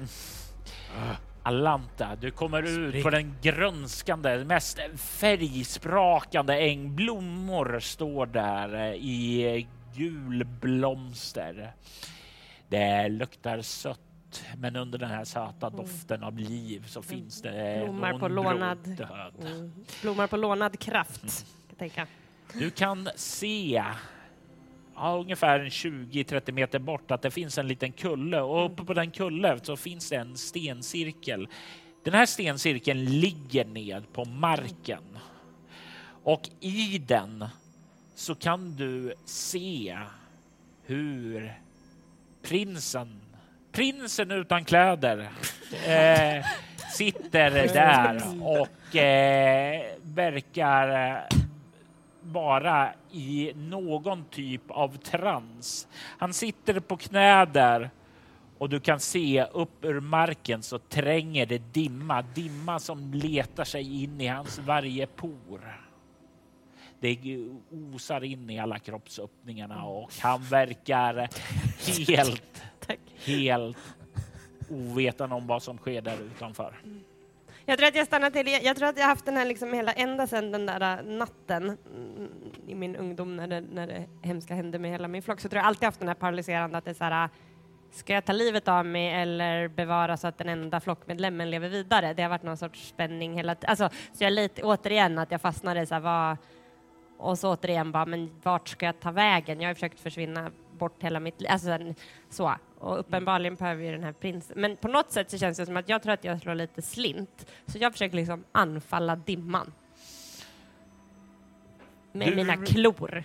[1.42, 3.02] Alanta, du kommer ut Spring.
[3.02, 6.96] på den grönskande, mest färgsprakande äng.
[6.96, 11.72] Blommor står där eh, i gulblomster.
[12.68, 18.10] Det luktar sött, men under den här söta doften av liv så finns det Blommar
[18.10, 18.78] någon på lånad.
[18.82, 19.34] bråddöd.
[19.46, 19.72] Mm.
[20.02, 22.06] Blommar på lånad kraft, jag tänka.
[22.54, 23.84] Du kan se
[25.00, 28.40] ja, ungefär 20-30 meter bort att det finns en liten kulle.
[28.40, 31.48] Och uppe på den kullen så finns det en stencirkel.
[32.04, 35.18] Den här stencirkeln ligger ned på marken.
[36.22, 37.44] Och i den
[38.14, 39.98] så kan du se
[40.84, 41.52] hur
[42.42, 43.20] prinsen,
[43.72, 45.18] prinsen utan kläder,
[45.86, 46.44] eh,
[46.92, 51.39] sitter där och eh, verkar eh,
[52.22, 55.88] vara i någon typ av trans.
[56.18, 57.90] Han sitter på knä där
[58.58, 64.02] och du kan se upp ur marken så tränger det dimma, dimma som letar sig
[64.02, 65.80] in i hans varje por.
[67.00, 67.18] Det
[67.94, 71.28] osar in i alla kroppsöppningarna och han verkar
[72.06, 72.62] helt,
[73.24, 73.76] helt
[74.70, 76.80] ovetande om vad som sker där utanför.
[77.70, 79.92] Jag tror att jag stannar till, jag tror att jag haft den här liksom hela,
[79.92, 82.30] ända sedan den där äh, natten mm,
[82.66, 85.58] i min ungdom när det, när det hemska hände med hela min flock, så tror
[85.58, 87.30] jag alltid haft den här paralyserande att det är så här, äh,
[87.90, 92.14] ska jag ta livet av mig eller bevara så att den enda flockmedlemmen lever vidare?
[92.14, 93.70] Det har varit någon sorts spänning hela tiden.
[93.70, 96.36] Alltså, så jag lite, återigen att jag fastnade i så här, vad,
[97.18, 99.60] och så återigen bara, men vart ska jag ta vägen?
[99.60, 101.50] Jag har ju försökt försvinna bort hela mitt liv.
[101.50, 101.78] Alltså,
[102.30, 102.54] så.
[102.80, 104.60] Och uppenbarligen behöver ju den här prinsen...
[104.60, 106.82] Men på något sätt så känns det som att jag tror att jag slår lite
[106.82, 107.46] slint.
[107.66, 109.72] Så jag försöker liksom anfalla dimman.
[112.12, 113.24] Med Du- mina klor.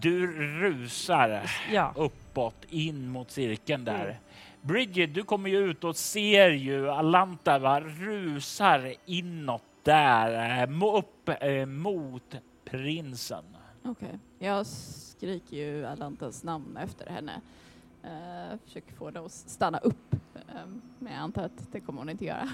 [0.00, 0.26] Du
[0.60, 1.92] rusar Ja.
[1.96, 4.04] uppåt in mot cirkeln där.
[4.04, 4.16] Mm.
[4.62, 11.28] Bridget, du kommer ju ut och ser ju Alanta va, rusar inåt där, eh, upp
[11.40, 13.44] eh, mot prinsen.
[13.84, 14.18] Okej.
[14.38, 17.40] Jag skriker ju Alantas namn efter henne.
[18.04, 20.14] Uh, försöker få henne att stanna upp.
[20.34, 22.48] Ehm, men jag antar att det kommer hon inte göra.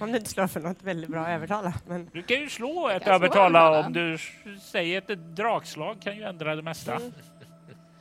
[0.00, 1.74] Om du inte slår för något väldigt bra övertala.
[1.86, 3.86] Men Du kan ju slå ett övertala övertala.
[3.86, 4.18] om du
[4.60, 6.94] säger ett dragslag kan ju ändra det mesta.
[6.96, 7.12] Mm.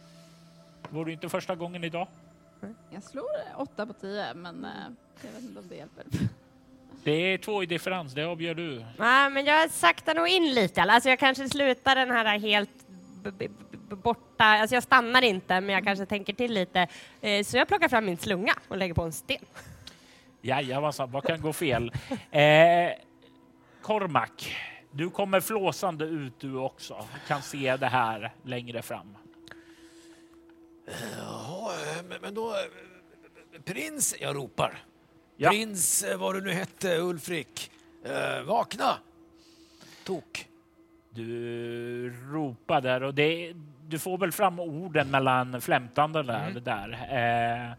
[0.89, 2.08] Vore det inte första gången idag.
[2.89, 4.72] Jag slår eh, åtta på tio, men eh,
[5.22, 6.06] jag vet inte om det hjälper.
[7.04, 8.86] Det är två i differens, det avgör du.
[8.98, 10.82] Nej, men jag saktar nog in lite.
[10.82, 12.69] Alltså jag kanske slutar den här helt
[13.95, 16.88] borta, alltså jag stannar inte, men jag kanske tänker till lite.
[17.21, 19.45] Eh, Så jag plockar fram min slunga och lägger på en sten.
[20.41, 21.91] Jajamensan, vad kan gå fel?
[22.32, 22.91] Eh,
[23.82, 24.30] Cormac,
[24.91, 27.08] du kommer flåsande ut du också.
[27.28, 29.15] Kan se det här längre fram.
[31.17, 32.49] Jaha, eh, men, men då...
[32.49, 34.84] eh, Prins, jag ropar.
[35.38, 35.49] Ja.
[35.49, 37.71] Prins, eh, vad du nu hette, Ulfrik.
[38.06, 38.97] Eh, vakna!
[40.04, 40.49] Tok.
[41.12, 43.54] Du ropar där och det,
[43.88, 46.48] du får väl fram orden mellan flämtande där.
[46.50, 46.63] Mm.
[46.63, 46.89] där.
[46.91, 47.74] Eh,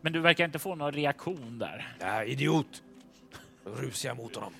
[0.00, 1.88] men du verkar inte få någon reaktion där.
[2.00, 2.82] Ja, idiot.
[3.64, 4.52] Då rusar jag mot honom.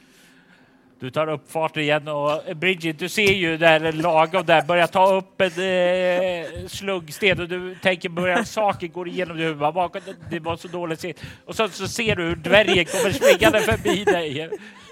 [1.01, 4.87] Du tar upp fart igen och eh, Bridget, du ser ju där lagom där börjar
[4.87, 9.59] ta upp en eh, sluggsten och du tänker börja saker går igenom ditt huvud.
[9.59, 11.23] Vad- Det var så dåligt sett.
[11.45, 14.51] Och så, så ser du hur dvärgen kommer springande förbi dig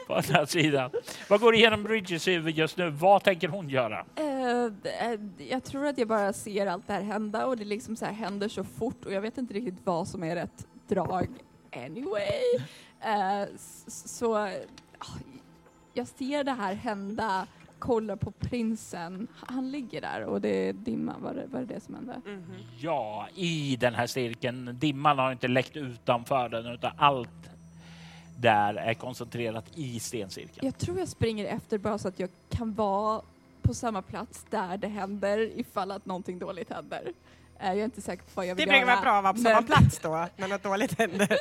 [0.08, 0.90] på andra sidan.
[1.28, 2.90] Vad går igenom Bridgets huvud just nu?
[2.90, 4.04] Vad tänker hon göra?
[4.16, 5.16] Eh,
[5.48, 8.12] jag tror att jag bara ser allt det här hända och det liksom så här
[8.12, 11.28] händer så fort och jag vet inte riktigt vad som är rätt drag
[11.76, 12.66] anyway.
[13.54, 14.48] S- så ah,
[15.92, 17.46] jag ser det här hända,
[17.78, 19.28] kollar på prinsen.
[19.46, 21.14] Han ligger där och det är dimma.
[21.18, 22.20] Var det, var det det som hände?
[22.26, 22.54] Mhm.
[22.78, 24.76] Ja, i den här cirkeln.
[24.78, 27.47] Dimman har inte läckt utanför den utan allt
[28.40, 30.66] där är koncentrerat i stencirkeln.
[30.66, 33.22] Jag tror jag springer efter bara så att jag kan vara
[33.62, 37.12] på samma plats där det händer ifall att någonting dåligt händer.
[37.60, 38.94] Eh, Jag är inte säker på vad jag Det vill brukar göra.
[38.94, 41.38] vara bra att vara på samma men- plats då, när något dåligt händer.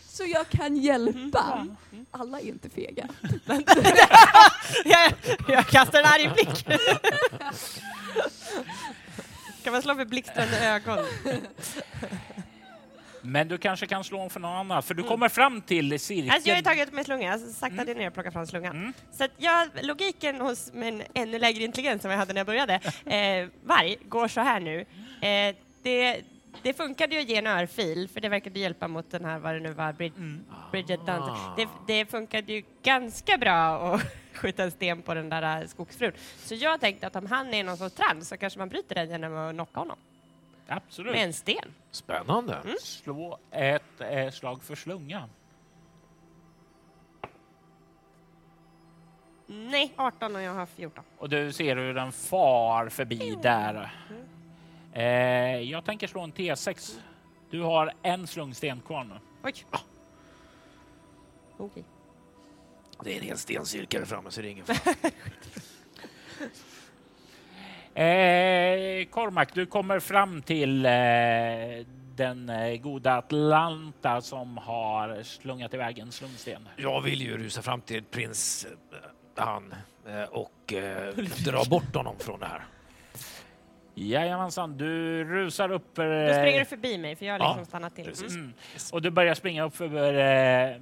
[0.08, 1.66] Så jag kan hjälpa.
[1.92, 2.06] Mm.
[2.10, 3.08] Alla är inte fega.
[4.84, 5.12] jag,
[5.48, 6.66] jag kastar en arg blick.
[9.64, 10.98] kan man slå för blixtrande ögon?
[13.22, 16.30] Men du kanske kan slå om för någon annan, för du kommer fram till cirkeln.
[16.30, 18.76] Alltså jag har tagit upp min slunga, jag saktade ner och plockade fram slungan.
[18.76, 18.92] Mm.
[19.12, 22.74] Så att jag, logiken hos min ännu lägre intelligens som jag hade när jag började,
[23.04, 24.80] eh, varg, går så här nu.
[25.20, 26.20] Eh, det,
[26.62, 29.54] det funkade ju att ge en örfil, för det verkade hjälpa mot den här, vad
[29.54, 30.44] det nu var, Brid Mm.
[30.70, 31.22] Bridget Dunn.
[31.22, 31.54] Ah.
[31.56, 34.02] Det, det funkade ju ganska bra att
[34.34, 36.12] skjuta en sten på den där eh, skogsfrun.
[36.44, 39.10] Så jag tänkte att om han är någon sorts trans så kanske man bryter den
[39.10, 39.96] genom att knocka honom
[40.70, 41.12] Absolut.
[41.12, 41.74] med en sten.
[41.90, 42.54] Spännande.
[42.54, 42.76] Mm.
[42.80, 45.28] Slå ett eh, slag för slunga.
[49.46, 51.04] Nej, 18 och jag har 14.
[51.18, 53.92] Och du ser hur den far förbi där.
[54.92, 55.02] Eh,
[55.70, 56.98] jag tänker slå en T6.
[57.50, 59.14] Du har en slungsten kvar nu.
[59.42, 59.54] Oj.
[61.56, 61.84] Okej.
[63.04, 65.10] Det är en hel stencirkel framme så det är ingen fara.
[67.94, 70.90] Eh, Cormac, du kommer fram till eh,
[72.16, 76.68] den eh, goda Atlanta som har slungat iväg en slungsten.
[76.76, 79.74] Jag vill ju rusa fram till prins eh, han
[80.08, 82.62] eh, och eh, dra bort honom från det här.
[83.94, 85.98] Jajamensan, du rusar upp.
[85.98, 88.12] Eh, Då springer du förbi mig för jag har Ja, liksom stannat till.
[88.28, 88.34] Mm.
[88.34, 88.52] Mm.
[88.92, 90.76] Och du börjar springa upp för eh,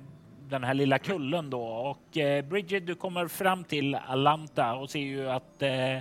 [0.49, 4.99] den här lilla kullen då och eh, Bridget, du kommer fram till Alanta och ser
[4.99, 5.99] ju att eh,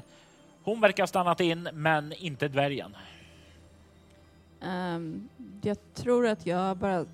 [0.68, 2.96] hon verkar ha stannat in, men inte dvärgen.
[4.62, 5.30] Ehm,
[5.62, 7.06] jag tror att jag bara eh,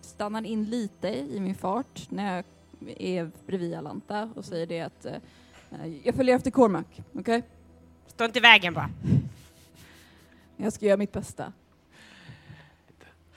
[0.00, 2.44] stannar in lite i min fart när jag
[2.98, 5.14] är bredvid Alanta och säger det att eh,
[6.04, 7.42] jag följer efter Cormac, okej?
[8.06, 8.90] Stå inte i vägen bara.
[10.56, 11.52] Jag ska göra mitt bästa.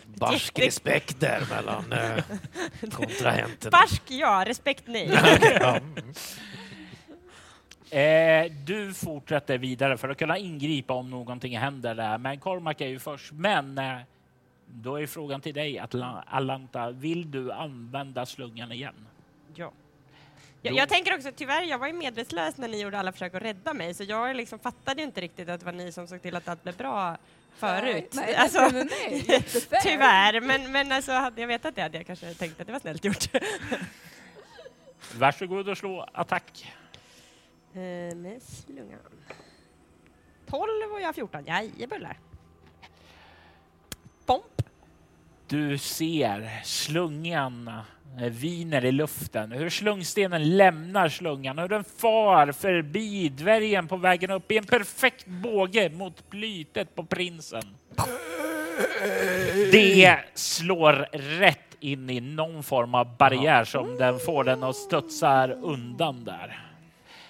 [0.05, 2.23] Barsk respekt där mellan eh,
[2.91, 3.71] kontrahenterna.
[3.71, 5.09] Barsk ja, respekt nej.
[7.91, 12.87] Eh, du fortsätter vidare för att kunna ingripa om någonting händer där, men Cormac är
[12.87, 13.31] ju först.
[13.31, 13.97] Men eh,
[14.65, 18.95] då är frågan till dig, Atla- Alanta, vill du använda slungan igen?
[19.55, 19.71] ja.
[20.63, 23.41] Jag, jag tänker också, tyvärr, jag var ju medvetslös när ni gjorde alla försök att
[23.41, 26.35] rädda mig, så jag liksom fattade inte riktigt att det var ni som såg till
[26.35, 27.17] att allt blev bra
[27.55, 28.11] förut.
[28.13, 29.43] Nej, nej, alltså, nej,
[29.83, 32.79] tyvärr, men, men alltså, hade jag vetat det hade jag kanske tänkt att det var
[32.79, 33.25] snällt gjort.
[35.17, 36.73] Varsågod och slå attack.
[37.73, 38.99] Eh, med slungan.
[40.45, 41.45] 12 och jag har 14.
[41.45, 42.19] Jajebullar.
[44.25, 44.43] Pomp.
[45.47, 53.29] Du ser slungan eh, viner i luften, hur slungstenen lämnar slungan, hur den far förbi
[53.29, 57.63] dvärgen på vägen upp i en perfekt båge mot plytet på prinsen.
[59.71, 60.93] Det slår
[61.39, 66.70] rätt in i någon form av barriär som den får den att studsa undan där.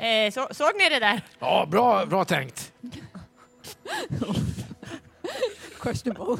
[0.02, 1.22] Eh, så, såg ni det där?
[1.40, 2.72] ja bra, bra tänkt,
[5.82, 6.38] Questionable.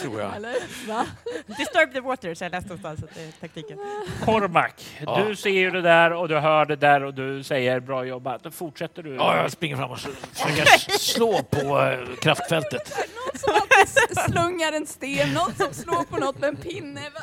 [0.00, 0.36] tror jag.
[0.36, 0.54] Eller?
[0.88, 1.06] Va?
[1.46, 3.78] Disturb the water, så jag läste någonstans att det är taktiken.
[4.24, 4.70] Cormac,
[5.06, 5.24] Ja.
[5.24, 8.42] du ser ju det där och du hör det där och du säger bra jobbat.
[8.42, 9.14] Då fortsätter du.
[9.14, 10.64] Ja, jag springer fram och försöker
[10.98, 12.96] slå på eh, kraftfältet.
[12.98, 17.00] Någon som alltid slungar en sten, någon som slår på något med en pinne.
[17.14, 17.20] Va?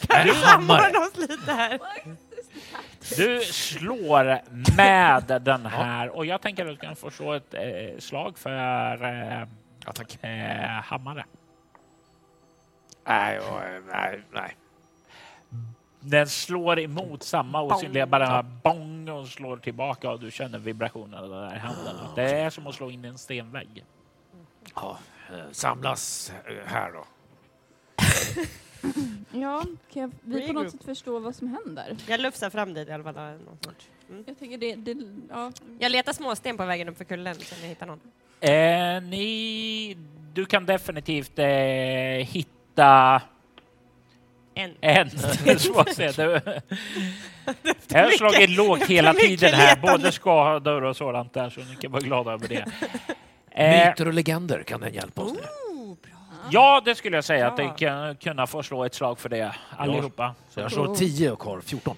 [0.00, 0.80] Kan hammare.
[0.80, 1.78] samordna oss lite här?
[3.16, 4.40] Du slår
[4.76, 9.04] med den här och jag tänker att du kan få slå ett eh, slag för
[9.04, 9.46] eh,
[9.86, 10.24] Ja, tack.
[10.24, 11.24] eh, hammare.
[13.06, 13.40] Nej,
[13.92, 14.56] nej, nej.
[16.00, 21.56] Den slår emot samma osynliga bara bong och slår tillbaka och du känner vibrationerna där
[21.56, 21.96] i handen.
[22.16, 23.84] Det är som att slå in i en stenvägg.
[24.74, 24.98] Ja,
[25.30, 27.04] eh, samlas eh, här då.
[29.32, 31.96] Ja, kan jag, vi på något sätt förstå vad som händer?
[32.08, 33.14] Jag lufsar fram dit i alla fall.
[33.14, 33.58] någon.
[34.10, 34.24] Mm.
[34.26, 34.96] Jag tänker det, det
[35.30, 35.52] ja.
[35.78, 38.00] Jag letar småsten på vägen upp för kullen så jag hittar någon.
[38.40, 39.96] Eh, ni,
[40.32, 41.46] du kan definitivt eh,
[42.26, 43.22] hitta
[44.54, 44.74] En.
[44.80, 45.10] en.
[45.94, 46.12] säga.
[46.12, 46.40] Du,
[47.88, 51.92] jag har slagit lågt hela tiden här, både skador och sådant där, så ni kan
[51.92, 52.66] vara glada över det.
[53.50, 55.42] Eh, Myter och legender kan den hjälpa oss med.
[56.50, 59.54] Ja, det skulle jag säga att det kan kunna få slå ett slag för det
[59.76, 60.34] allihopa.
[60.50, 61.96] Så jag slår 10 och har 14.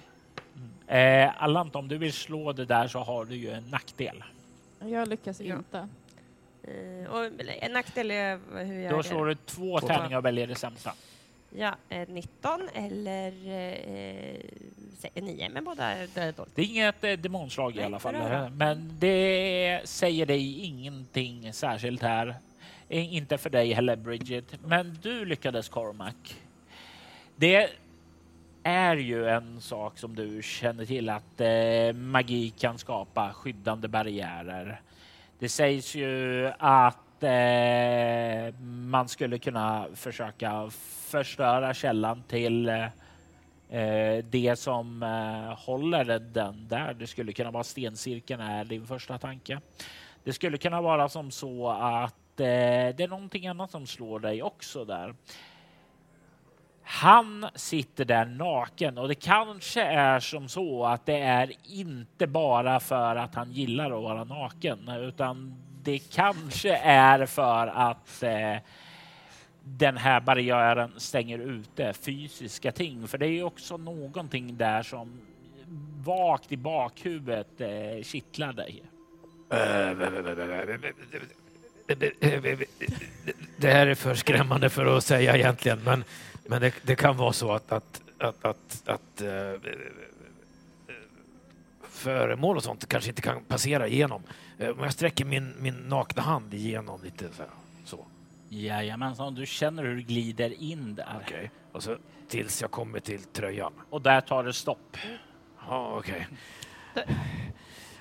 [0.87, 4.23] Eh, Allant, om du vill slå det där så har du ju en nackdel.
[4.79, 5.55] Jag lyckas Ja.
[5.55, 5.87] inte.
[6.63, 7.25] Eh, och
[7.61, 9.87] en nackdel är hur jag Då slår du två Två.
[9.87, 10.93] tärningar och väljer det sämsta.
[11.57, 14.39] Ja, eh, 19 eller eh,
[14.99, 16.55] säg 9, men båda är dåligt.
[16.55, 18.49] Det är inget eh, demonslag i Nej, alla fall, bra, bra.
[18.49, 22.35] men det säger dig ingenting särskilt här.
[22.89, 24.45] Eh, inte för dig heller, Bridget.
[24.65, 26.15] Men du lyckades, Cormac.
[27.35, 27.69] Det
[28.63, 34.81] är ju en sak som du känner till att eh, magi kan skapa skyddande barriärer.
[35.39, 40.69] Det sägs ju att eh, man skulle kunna försöka
[41.09, 42.85] förstöra källan till eh,
[43.79, 46.93] eh, det som eh, håller den där.
[46.93, 49.59] Det skulle kunna vara stencirkeln är din första tanke.
[50.23, 54.43] Det skulle kunna vara som så att eh, det är någonting annat som slår dig
[54.43, 55.15] också där.
[56.87, 62.79] Han sitter där naken och det kanske är som så att det är inte bara
[62.79, 68.57] för att han gillar att vara naken utan det kanske är för att eh,
[69.63, 73.07] den här barriären stänger ute fysiska ting.
[73.07, 75.21] För det är ju också någonting där som
[76.05, 78.83] vagt i bakhuvudet eh, kittlar dig.
[83.57, 86.03] Det här är för skrämmande för att säga egentligen, men,
[86.45, 89.53] men det, det kan vara så att, att, att, att, att eh,
[91.89, 94.23] föremål och sånt kanske inte kan passera igenom.
[94.57, 97.41] Eh, Om jag sträcker min, min nakna hand igenom lite så.
[97.41, 97.49] Här,
[97.85, 98.05] så.
[98.49, 101.21] Jajamensan, du känner hur du glider in där.
[101.25, 101.51] Okej.
[101.71, 103.73] Och så tills jag kommer till tröjan.
[103.89, 104.97] Och där tar det stopp.
[105.67, 106.27] Ja, okej.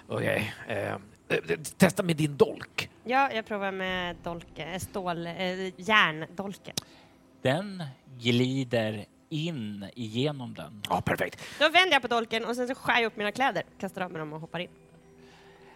[0.09, 0.55] Okej.
[0.69, 0.97] eh,
[1.77, 2.91] testa med din dolk.
[3.07, 6.75] Ja, jag provar med dolke, eh, stål, eh, järndolken.
[7.43, 7.83] Den
[8.19, 10.83] glider in igenom den.
[10.89, 11.41] Ja, perfekt.
[11.59, 14.11] Då vänder jag på dolken och sen så skär jag upp mina kläder, kastar av
[14.13, 14.69] mig dem och hoppar in.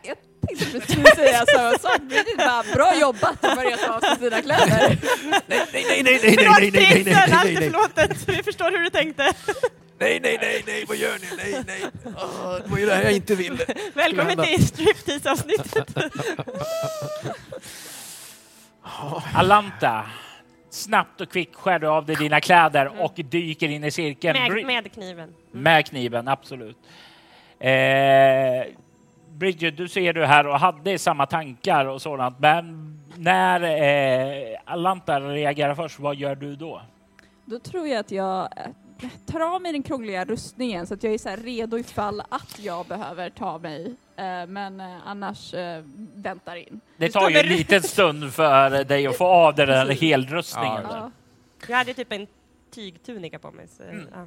[0.02, 0.16] Jag
[0.46, 2.00] tänkte precis säga samma sak.
[2.00, 4.98] Bridget bara, bra jobbat och börja ta av sig sina kläder.
[5.24, 8.28] Nej, nej, nej, nej, nej, nej, nej, nej, nej, nej, är nej, förlåtet.
[8.28, 9.22] Vi förstår hur du tänkte.
[9.98, 11.26] nej, nej, nej, nej, vad gör ni?
[11.36, 11.84] Nej, nej.
[12.04, 13.66] Åh, det var ju det här jag inte ville.
[13.94, 15.96] Välkommen till striptease-avsnittet.
[19.34, 20.04] Alanta,
[20.70, 24.54] snabbt och kvickt skär du av dig dina kläder och dyker in i cirkeln.
[24.54, 25.34] Med, med kniven.
[25.50, 26.76] Med kniven, absolut.
[27.58, 27.70] Eh,
[29.30, 35.20] Bridget, du ser du här och hade samma tankar och sådant, men när eh, Alanta
[35.20, 36.82] reagerar först, vad gör du då?
[37.44, 38.48] Då tror jag att jag
[39.26, 42.58] tar av mig den krångliga rustningen så att jag är så här redo ifall att
[42.60, 43.86] jag behöver ta mig.
[44.16, 45.82] Eh, Men eh, annars eh,
[46.14, 46.80] väntar in.
[46.96, 49.94] Det Du tar ju en liten stund för dig att få av dig den där
[49.94, 50.82] helrustningen.
[50.82, 51.10] Ja, Ja.
[51.68, 52.26] Jag hade typ en
[52.74, 53.68] tygtunika på mig.
[53.76, 54.06] Så, Mm.
[54.14, 54.26] ja.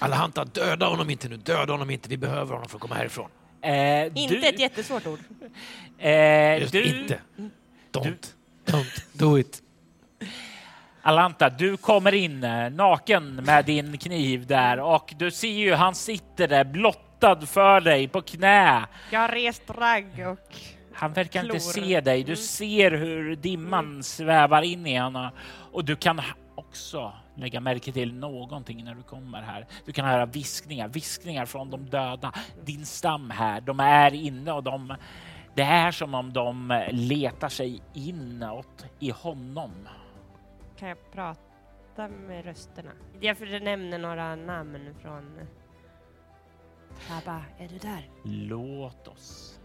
[0.00, 1.36] Alhanta, döda honom inte nu.
[1.36, 2.08] Döda honom inte.
[2.08, 3.28] Vi behöver honom för att komma härifrån.
[3.60, 5.18] Eh, Inte du, ett jättesvårt ord.
[5.98, 7.20] eh, Just du, inte.
[7.92, 8.34] Don't.
[8.66, 9.62] Don't do it.
[11.02, 15.94] Alanta, du kommer in eh, naken med din kniv där och du ser ju han
[15.94, 18.86] sitter där blottad för dig på knä.
[19.10, 20.56] Jag har rest ragg och...
[20.94, 21.72] Han verkar inte Klor.
[21.72, 22.22] se dig.
[22.24, 22.36] Du Mm.
[22.36, 25.30] ser hur dimman svävar in i honom
[25.72, 26.20] och du kan
[26.54, 29.66] också lägga märke till någonting när du kommer här.
[29.86, 32.32] Du kan höra viskningar, viskningar från de döda.
[32.64, 34.94] Din stam här, de är inne och de
[35.54, 39.70] det är som om de letar sig inåt i honom.
[40.82, 42.90] Kan jag prata med rösterna?
[43.20, 45.38] Jag nämner några namn från...
[47.08, 48.08] Baba, är du där?
[48.24, 49.60] Låt oss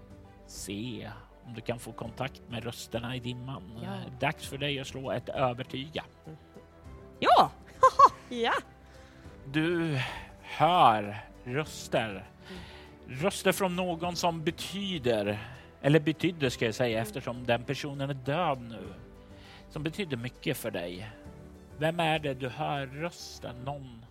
[0.47, 1.11] se
[1.45, 3.79] om du kan få kontakt med rösterna i dimman.
[3.83, 3.89] Ja.
[4.19, 6.03] Dags för dig att slå ett övertyga.
[7.19, 7.51] Ja!
[8.29, 8.53] ja!
[9.45, 9.99] Du
[10.41, 12.29] hör röster.
[13.07, 15.39] Röster från någon som betyder,
[15.81, 18.93] eller betydde ska jag säga eftersom den personen är död nu,
[19.69, 21.09] som betyder mycket för dig.
[21.77, 23.55] Vem är det du hör rösten?
[23.65, 24.05] Någon?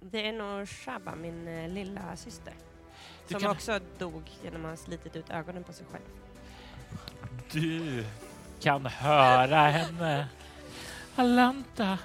[0.00, 2.54] Det är nog Shaba, min eh, lilla syster.
[3.28, 6.02] Du Som kan- också dog genom att ha slitit ut ögonen på sig själv.
[7.52, 8.04] Du
[8.60, 10.26] kan höra henne.
[11.16, 11.98] Alanta,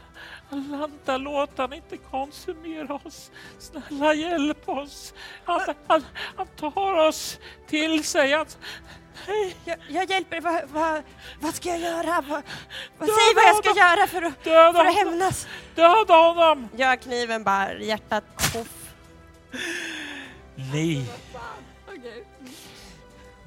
[0.49, 3.31] Alanta, låt han inte konsumera oss.
[3.59, 5.13] Snälla hjälp oss.
[5.43, 6.03] Han, han,
[6.35, 8.31] han tar oss till sig.
[8.33, 8.45] Han,
[9.65, 11.03] Jag, jag hjälper, vad, vad,
[11.39, 12.21] vad ska jag göra?
[12.21, 12.43] Vad,
[12.97, 13.77] vad, säg vad jag ska honom.
[13.77, 15.47] göra för att, döda för att hämnas.
[15.75, 16.69] Döda honom!
[16.75, 18.93] Gör kniven bara, hjärtat poff.
[20.55, 21.05] Ni,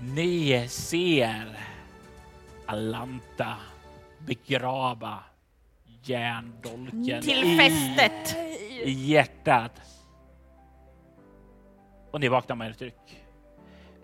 [0.01, 1.59] ni ser
[2.67, 3.57] Alanta
[4.19, 5.19] begrava
[6.03, 8.37] järndolken Till i, fästet!
[8.85, 9.73] i hjärtat.
[12.11, 13.20] Och ni vaknar med ett ryck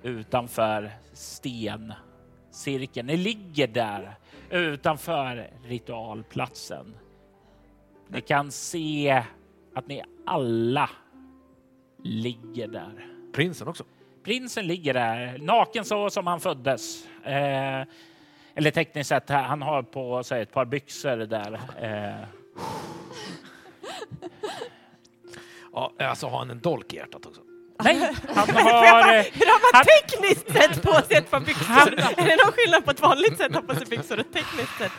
[0.07, 3.07] utanför stencirkeln.
[3.07, 4.15] Ni ligger där
[4.51, 6.95] utanför ritualplatsen.
[8.09, 9.23] Ni kan se
[9.75, 10.91] att ni alla
[12.03, 13.07] ligger där.
[13.33, 13.85] Prinsen också.
[14.25, 17.07] Prinsen ligger där, naken så som han föddes.
[17.25, 17.85] Eh,
[18.55, 21.61] eller tekniskt sett, han har på sig ett par byxor där.
[21.81, 22.29] Eh,
[25.73, 27.41] Ja, alltså har han en dolk i hjärtat också?
[27.85, 29.15] Nej, han har...
[29.17, 31.95] eh, hur har man han- tekniskt sett på sig ett par byxor?
[32.21, 34.79] Är det någon skillnad på ett vanligt sätt att ha på sig byxor och tekniskt
[34.79, 34.93] sett?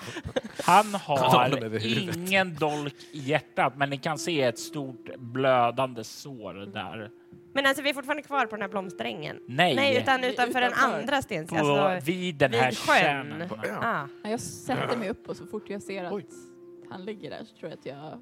[0.65, 6.53] Han Han har ingen dolk i hjärtat, men ni kan se ett stort blödande sår
[6.73, 7.09] där.
[7.53, 9.38] Men alltså vi är fortfarande kvar på den här blomsterängen?
[9.47, 11.49] Nej, Nej, utan utanför den andra stens...
[11.49, 13.43] på, Alltså, vid den här vid sjön.
[13.82, 14.07] ah.
[14.23, 16.25] Ja, Jag sätter mig upp och så fort jag ser att Oj.
[16.89, 18.21] han ligger där så tror jag att jag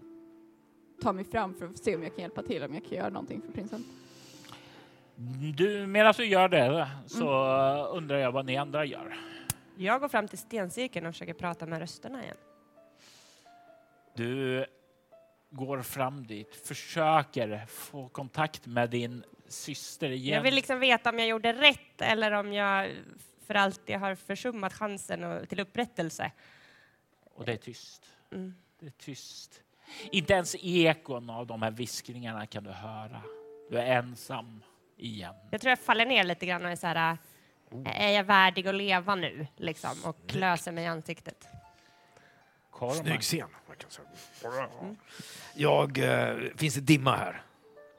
[1.01, 3.10] tar mig fram för att se om jag kan hjälpa till, om jag kan göra
[3.10, 3.84] någonting för prinsen.
[5.55, 7.30] Du, medan du gör det så
[7.88, 9.16] undrar jag vad ni andra gör.
[9.78, 12.38] Jag går fram till stencirkeln och försöker prata med rösterna igen.
[14.16, 14.66] Du
[15.49, 20.36] går fram dit, försöker få kontakt med din syster igen.
[20.36, 22.91] Jag vill liksom veta om jag gjorde rätt eller om jag
[23.47, 26.32] för alltid har försummat chansen och- till upprättelse.
[27.34, 28.05] Och det är tyst.
[28.32, 28.55] Mm.
[28.80, 29.61] Det är tyst.
[30.11, 33.22] Inte ens ekon av de här viskningarna kan du höra.
[33.70, 34.63] Du är ensam
[34.98, 35.34] igen.
[35.52, 37.18] Jag tror jag faller ner lite grann och är så här,
[37.86, 39.48] äh, är jag värdig att leva nu?
[39.56, 41.48] Liksom, och klöser mig i ansiktet.
[43.04, 43.50] Snygg scen.
[45.56, 47.41] Jag, eh, finns det dimma här?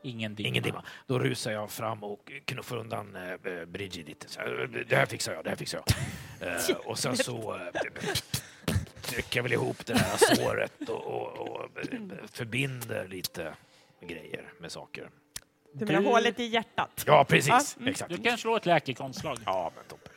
[0.03, 0.49] Ingen dimma.
[0.49, 0.85] Ingen dimma.
[1.07, 3.37] Då rusar jag fram och knuffar undan eh, eh.
[4.27, 5.97] Så här, "Eh, det här fixar jag, det här fixar jag.
[6.41, 7.83] Eh, och sen så eh,
[9.03, 12.01] trycker jag väl ihop det här såret och, och, och eh,
[12.33, 13.55] förbinder lite
[14.01, 15.11] grejer med saker.
[15.79, 17.05] Du menar hålet i hjärtat?
[17.07, 17.77] Ja, precis.
[17.77, 17.89] Mm.
[17.89, 18.11] Exakt.
[18.11, 19.39] Du kan slå ett läkekonstslag.
[19.47, 20.13] Ja, men toppen.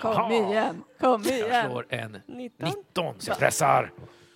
[0.00, 0.32] Kom Aha.
[0.32, 1.70] igen, kom Jag igen!
[1.70, 2.68] slår en 19.
[2.68, 3.92] 19, så jag pressar.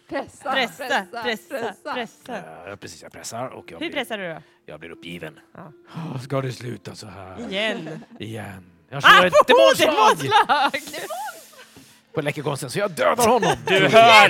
[0.09, 2.69] Pressa, Pressa, pressa, pressa.
[2.71, 4.43] Eh, precis, jag pressar och jag Hur blir, pressar du då?
[4.67, 5.39] jag blir uppgiven.
[5.55, 5.73] Ja.
[5.97, 7.41] Åh, Ska det sluta så här?
[7.51, 8.05] Igen.
[8.19, 8.65] Igen.
[8.89, 10.83] Jag slår ett Ah, demonslag demonslag!
[12.15, 13.57] på läkekonsten så jag dödar honom.
[13.67, 14.29] Du hör,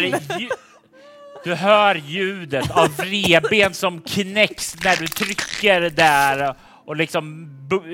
[1.44, 7.48] du hör ljudet av reben som knäcks när du trycker där och liksom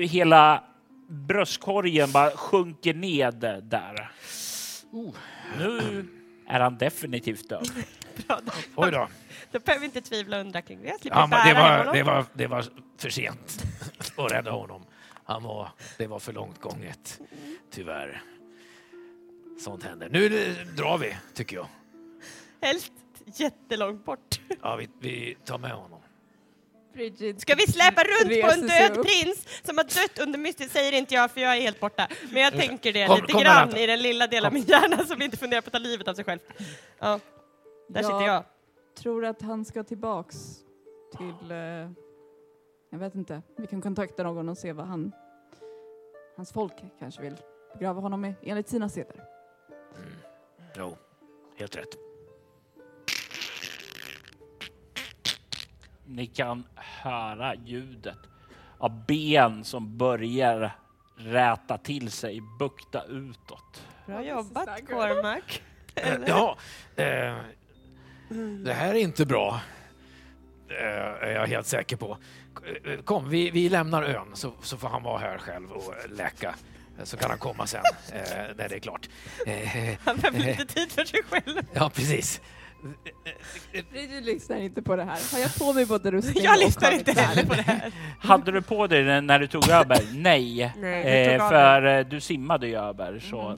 [0.09, 0.63] hela
[1.09, 4.11] bröstkorgen bara sjunker ned där.
[4.91, 5.13] Oh.
[5.57, 6.05] Nu
[6.47, 7.69] är han definitivt död.
[8.27, 9.07] Bra, då, Oj då.
[9.51, 10.97] då behöver vi inte tvivla undra kring det.
[11.01, 12.65] Ja, det, var, det, var, det var
[12.97, 13.65] för sent
[14.15, 14.85] att rädda honom.
[15.23, 17.19] Han var, det var för långt gånget,
[17.71, 18.21] tyvärr.
[19.63, 20.09] Sånt händer.
[20.09, 20.29] Nu
[20.77, 21.67] drar vi, tycker jag.
[22.61, 22.91] Helst
[23.29, 24.41] jättelångt bort.
[24.61, 25.99] Ja, vi, vi tar med honom.
[26.93, 29.05] Bridget Ska vi släpa runt på en död upp.
[29.05, 30.71] prins som har dött under mystiskt?
[30.73, 32.07] Säger inte jag för jag är helt borta.
[32.31, 35.05] Men jag tänker det Kom- lite kom grann i den lilla delen av min hjärna
[35.05, 36.39] som inte funderar på att ta livet av sig själv.
[36.99, 37.19] Ja,
[37.87, 38.07] där Ja.
[38.07, 38.43] sitter jag.
[38.97, 40.35] tror att han ska tillbaks
[41.17, 41.51] till...
[41.51, 41.57] Eh,
[42.91, 43.41] jag vet inte.
[43.57, 45.11] Vi kan kontakta någon och se vad han...
[46.37, 47.35] Hans folk kanske vill
[47.73, 49.23] begrava honom i, enligt sina seder.
[49.95, 50.11] Mm.
[50.77, 50.97] Jo,
[51.57, 51.97] helt rätt.
[56.11, 58.17] Ni kan höra ljudet
[58.77, 60.71] av ben som börjar
[61.17, 63.83] räta till sig, bukta utåt.
[64.05, 64.69] Bra jobbat.
[64.89, 65.43] Cormac.
[65.95, 66.57] Eh, Ja,
[66.95, 67.35] eh,
[68.65, 69.61] det här är inte bra.
[70.69, 72.17] Eh, är jag helt säker på.
[73.03, 76.55] Kom, vi, vi lämnar ön så, så får han vara här själv och läka.
[77.03, 77.83] Så kan han komma sen
[78.13, 78.21] eh,
[78.55, 79.09] när det är klart.
[80.05, 81.57] Han behöver lite tid för sig själv.
[81.73, 82.41] ja, precis.
[83.91, 85.31] Bridget lyssnar inte på det här.
[85.31, 87.91] Har jag på mig både rustning Jag lyssnar inte heller på det här.
[88.19, 89.97] Hade du på dig den när du tog över?
[90.13, 93.19] Nej, Nej, du eh, för eh, du simmade ju över.
[93.19, 93.57] Så.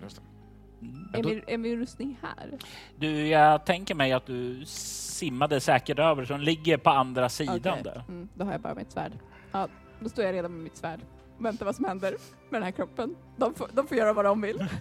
[0.82, 1.10] Mm.
[1.14, 2.58] Är, min, är min rustning här?
[3.00, 7.84] Du, jag tänker mig att du simmade säkert över, som ligger på andra sidan Okej.
[7.84, 8.04] där.
[8.10, 9.12] Mm, då har jag bara mitt svärd.
[9.52, 9.68] Ja,
[10.00, 11.00] då står jag redan med mitt svärd.
[11.38, 12.12] Vänta vad som händer
[12.50, 13.16] med den här kroppen.
[13.38, 14.68] De får, de får göra vad de vill.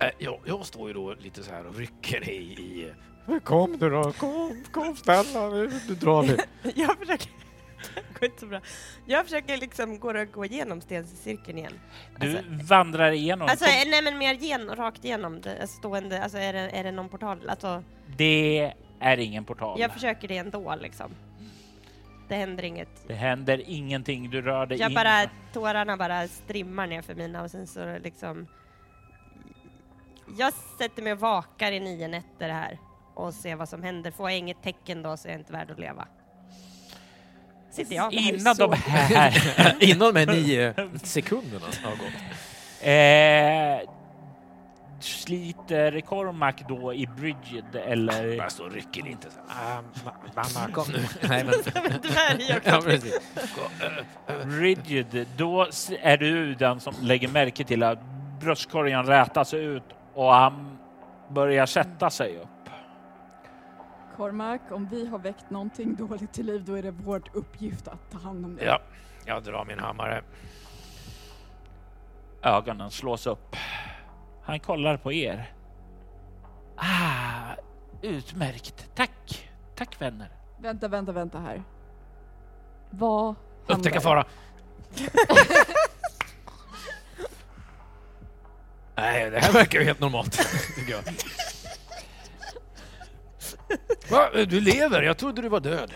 [0.00, 2.34] Eh, jag, jag står ju då lite så här och rycker i...
[2.34, 2.92] i
[3.44, 6.36] kom nu då, kom, kom snälla, nu, nu drar vi.
[6.82, 7.30] Jag försöker...
[7.94, 8.60] Det går inte så bra.
[9.06, 11.72] Jag försöker liksom gå, gå igenom stencirkeln igen.
[12.18, 12.42] Du Alltså,
[12.74, 13.48] vandrar igenom.
[13.48, 16.84] Alltså, eh, nej men mer gen, rakt igenom det, alltså, stående, alltså är det, är
[16.84, 17.48] det någon portal?
[17.48, 17.82] Alltså,
[18.16, 19.80] Det är ingen portal.
[19.80, 21.10] jag försöker det ändå liksom.
[22.28, 22.88] Det händer inget.
[23.06, 24.94] Det händer ingenting, du rör dig Jag in.
[24.94, 28.46] bara, tårarna bara strimmar ner för mina och sen så liksom...
[30.38, 32.78] Jag sätter mig och vakar i nio nätter här
[33.18, 34.10] och se vad som händer.
[34.10, 36.06] Får jag inget tecken då så är jag inte värd att leva.
[37.70, 38.12] Sitter jag.
[38.12, 42.00] Innan så de här Innan de här nio sekunderna har gått.
[42.80, 43.90] eh,
[45.00, 49.30] sliter Cormac då i Bridget eller Jag står och rycker lite.
[49.30, 49.38] Så.
[49.48, 50.12] Ah, ma-
[50.54, 50.98] mamma, kom nu.
[51.28, 51.54] Nej, men...
[52.64, 52.80] Ja.
[54.44, 55.66] Rigid, då
[56.02, 57.98] är du den som lägger märke till att
[58.40, 59.82] bröstkorgen rätas ut
[60.14, 60.78] och han
[61.30, 62.48] börjar sätta sig upp.
[64.18, 68.10] Cormac, om vi har väckt någonting dåligt till liv, då är det vår uppgift att
[68.10, 68.64] ta hand om det.
[68.64, 68.80] Ja,
[69.24, 70.22] jag drar min hammare.
[72.42, 73.56] Ögonen slås upp.
[74.42, 75.52] Han kollar på er.
[76.76, 77.54] Ah,
[78.02, 78.90] utmärkt.
[78.94, 79.50] Tack.
[79.76, 80.28] Tack vänner.
[80.58, 81.62] Vänta, vänta, vänta här.
[82.90, 83.34] Vad
[83.66, 84.00] Upptäcka händer?
[84.00, 84.24] fara.
[88.96, 90.32] Nej, det här verkar ju helt normalt,
[90.76, 91.02] tycker jag.
[94.10, 94.30] Va?
[94.48, 95.02] Du lever?
[95.02, 95.92] Jag trodde du var död.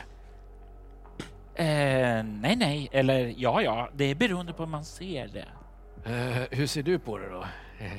[1.55, 5.49] Eh, nej, nej, eller ja, ja, det är beroende på hur man ser det.
[6.11, 7.45] Eh, hur ser du på det då?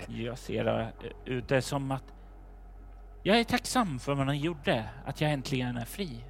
[0.08, 0.92] Jag ser det
[1.26, 2.04] ut det som att
[3.24, 6.24] jag är tacksam för vad ni gjorde, att jag äntligen är fri.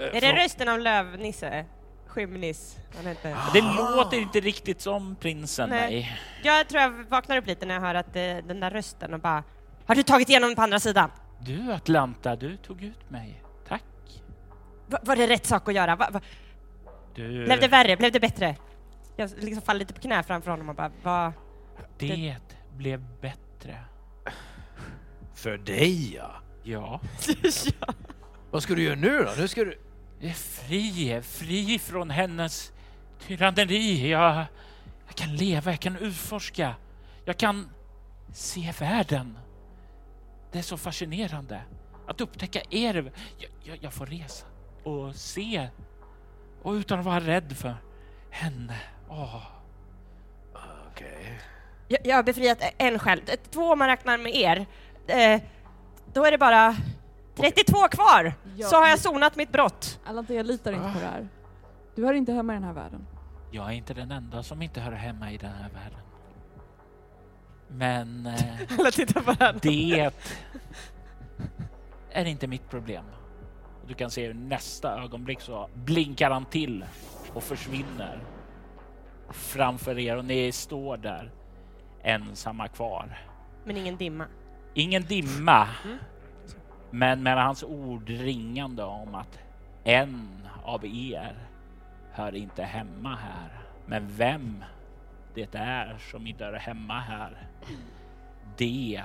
[0.00, 1.64] Eh, Är det rösten av Lövnisse?
[2.06, 2.76] Skymnis?
[2.96, 3.36] Han heter.
[3.52, 5.80] Det låter inte riktigt som prinsen, Nej.
[5.90, 6.20] nej.
[6.42, 9.20] Jag tror jag vaknar upp lite när jag hör att eh, den där rösten och
[9.20, 9.42] bara
[9.86, 11.10] Har du tagit igenom på andra sidan?
[11.38, 13.42] Du Atlanta, du tog ut mig.
[13.68, 13.84] Tack.
[14.86, 15.96] Va, var det rätt sak att göra?
[15.96, 16.20] Va, va,
[17.14, 17.96] Du, blev det värre?
[17.96, 18.56] Blev det bättre?
[19.16, 21.32] Jag liksom faller lite på knä framför honom och bara va?
[21.98, 22.36] det
[22.76, 23.84] blev bättre.
[25.34, 26.30] För dig, ja.
[26.62, 27.00] Ja.
[27.80, 27.94] ja.
[28.50, 29.30] Vad ska du göra nu då?
[29.38, 29.78] Nu ska du...
[30.20, 32.72] Jag är fri, fri från hennes
[33.26, 34.10] tyranneri.
[34.10, 34.44] Jag,
[35.06, 36.74] jag kan leva, jag kan utforska.
[37.24, 37.70] Jag kan
[38.32, 39.38] se världen.
[40.52, 41.60] Det är så fascinerande
[42.08, 43.12] att upptäcka er.
[43.38, 44.46] Jag, jag, jag får resa
[44.84, 45.68] och se
[46.62, 47.76] och utan att vara rädd för
[48.30, 48.76] henne.
[49.08, 49.42] Åh.
[50.90, 51.40] Okej.
[51.88, 53.20] Jag, jag har befriat en själv.
[53.50, 54.66] Två om man räknar med er.
[55.06, 55.42] Eh,
[56.12, 56.76] då är det bara
[57.36, 58.34] 32 kvar!
[58.56, 60.00] Ja, Så har jag sonat mitt brott.
[60.06, 61.28] Alanta, jag litar inte på det här.
[61.94, 63.06] Du hör inte hemma i den här världen.
[63.50, 65.98] Jag är inte den enda som inte hör hemma i den här världen.
[67.68, 68.42] Men eh,
[69.62, 70.12] det
[72.12, 73.04] är inte mitt problem.
[73.86, 76.84] Du kan se hur nästa ögonblick så blinkar han till
[77.34, 78.20] och försvinner
[79.30, 81.30] framför er och ni står där
[82.02, 83.18] ensamma kvar.
[83.64, 84.24] Men ingen dimma.
[84.74, 85.98] Ingen dimma, Mm.
[86.90, 89.38] men med hans ord ringande om att
[89.84, 90.28] en
[90.64, 91.34] av er
[92.12, 93.50] hör inte hemma här.
[93.86, 94.64] Men vem
[95.34, 97.46] det är som inte hör hemma här,
[98.56, 99.02] det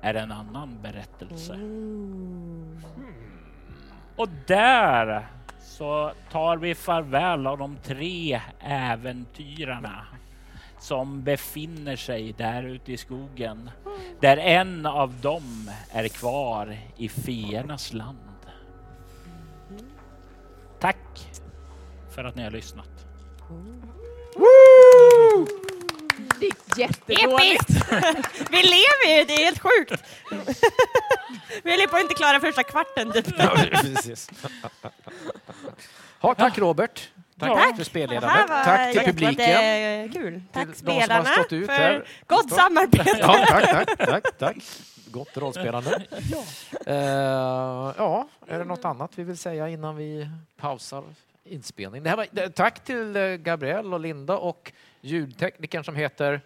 [0.00, 1.58] är en annan berättelse.
[4.16, 5.26] Och där
[5.60, 10.06] så tar vi farväl av de tre äventyrarna
[10.78, 13.70] som befinner sig där ute i skogen.
[14.20, 18.18] Där en av dem är kvar i fiernas land.
[20.80, 21.30] Tack
[22.10, 23.06] för att ni har lyssnat.
[26.40, 27.68] Det är jättedåligt.
[28.50, 30.02] Vi lever ju, det är helt sjukt!
[31.62, 33.26] Vi höll på att inte klara första kvarten typ.
[33.38, 34.30] Ja, precis.
[36.20, 37.08] Ha, tack Robert.
[37.38, 37.56] Tack Ja.
[37.76, 39.36] för var Tack till publiken.
[39.50, 40.42] jättekul.
[40.52, 42.08] Tack Till de som har spelarna stått ut för här.
[42.26, 43.16] gott samarbete.
[43.20, 44.56] Ja, tack, tack, tack, tack.
[45.06, 46.02] Gott rollspelande.
[46.86, 46.94] Eh,
[47.96, 50.28] ja, är det något annat vi vill säga innan vi
[50.60, 51.04] pausar
[51.44, 52.16] inspelningen?
[52.16, 56.40] Var, tack till eh, Gabriel och Linda och ljudteknikern som heter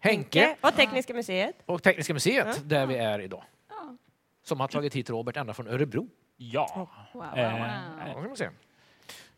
[0.00, 1.56] Henke Och Tekniska museet.
[1.66, 2.62] och Tekniska museet Ja.
[2.64, 3.44] där vi är idag.
[3.68, 3.96] Ja.
[4.44, 6.08] Som har tagit hit Robert ända från Örebro.
[6.36, 7.68] Ja, Wow, wow, Eh, wow.
[8.06, 8.54] Ja, man.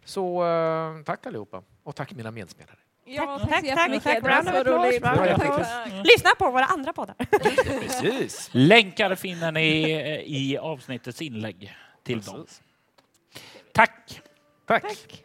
[0.04, 2.76] Så eh, tack allihopa och tack mina medspelare.
[3.04, 4.22] Ja, Tack, tack, tack, tack.
[4.22, 5.04] Det var Round of så applause, roligt.
[5.04, 5.70] round of Tack, applause.
[5.84, 6.06] tack.
[6.06, 7.14] Lyssna på våra andra poddar.
[7.80, 8.50] Precis.
[8.54, 12.46] länkar finner ni eh, i avsnittets inlägg till dem.
[13.72, 14.20] Tack!
[14.66, 15.24] Tack.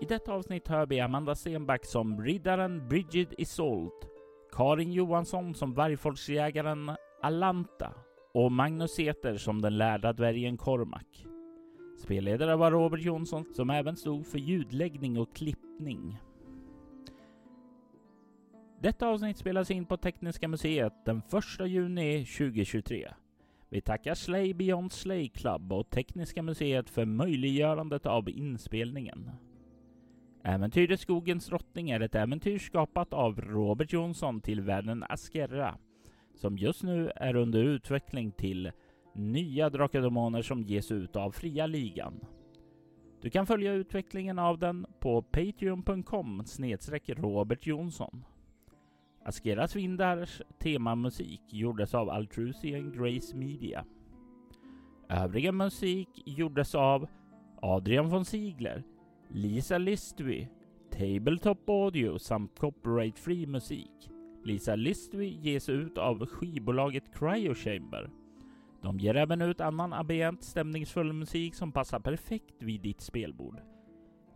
[0.00, 4.06] I detta avsnitt hör vi Amanda Stenback som riddaren Bridget Isolt,
[4.56, 6.90] Karin Johansson som vargfolksjägaren
[7.22, 7.94] Alanta
[8.34, 11.26] och Magnus Eter som den lärda dvärgen Kormak.
[11.98, 16.18] Spelledare var Robert Jonsson som även stod för ljudläggning och klippning.
[18.80, 21.18] Detta avsnitt spelas in på Tekniska museet den
[21.60, 23.08] 1 juni 2023.
[23.68, 29.30] Vi tackar Slay Beyond Slay Club och Tekniska museet för möjliggörandet av inspelningen.
[30.48, 35.78] Äventyret Skogens drottning är ett äventyr skapat av Robert Jonsson till världen Askerra,
[36.34, 38.72] som just nu är under utveckling till
[39.14, 42.20] nya Drakar Demoner som ges ut av Fria Ligan.
[43.20, 48.24] Du kan följa utvecklingen av den på patreon.com snedstreck Robert Jonsson.
[49.24, 53.84] Askeras vindars temamusik gjordes av Altrusian Grace Media.
[55.08, 57.06] Övriga musik gjordes av
[57.62, 58.84] Adrian von Ziegler,
[59.28, 60.48] Lisa Listwy,
[60.90, 64.10] Tabletop Audio samt Copyright Free musik.
[64.44, 68.10] Lisa Listwy ges ut av skivbolaget Cryo Chamber.
[68.82, 73.60] De ger även ut annan ambient stämningsfull musik som passar perfekt vid ditt spelbord.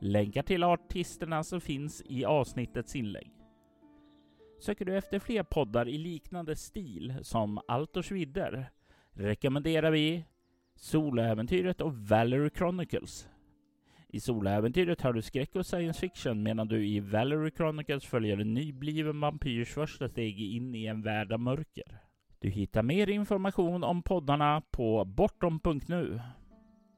[0.01, 3.31] Länkar till artisterna som finns i avsnittets inlägg.
[4.61, 8.71] Söker du efter fler poddar i liknande stil som Altors vidder
[9.13, 10.25] rekommenderar vi
[10.77, 13.29] Soloäventyret och Valerie Chronicles.
[14.13, 18.55] I soläventyret har du skräck och science fiction medan du i Valerie Chronicles följer en
[18.55, 21.99] nybliven vampyrs första steg in i en värld av mörker.
[22.39, 26.21] Du hittar mer information om poddarna på bortom.nu.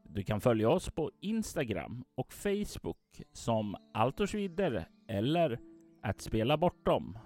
[0.03, 5.59] Du kan följa oss på Instagram och Facebook som Altorsvidder eller
[6.03, 7.19] att spela bortom.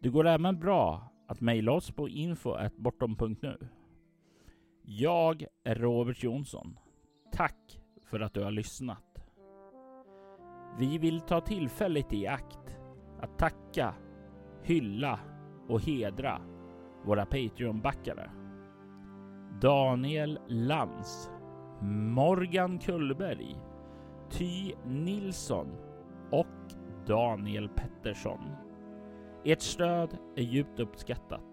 [0.00, 3.68] Det går även bra att mejla oss på info.bortom.nu.
[4.82, 6.78] Jag är Robert Jonsson.
[7.32, 7.78] Tack
[8.10, 9.11] för att du har lyssnat.
[10.78, 12.78] Vi vill ta tillfället i akt
[13.20, 13.94] att tacka,
[14.62, 15.20] hylla
[15.68, 16.40] och hedra
[17.04, 18.30] våra Patreon-backare.
[19.60, 21.30] Daniel Lantz,
[22.14, 23.56] Morgan Kullberg,
[24.30, 25.66] Ty Nilsson
[26.30, 26.46] och
[27.06, 28.40] Daniel Pettersson.
[29.44, 31.51] Ert stöd är djupt uppskattat.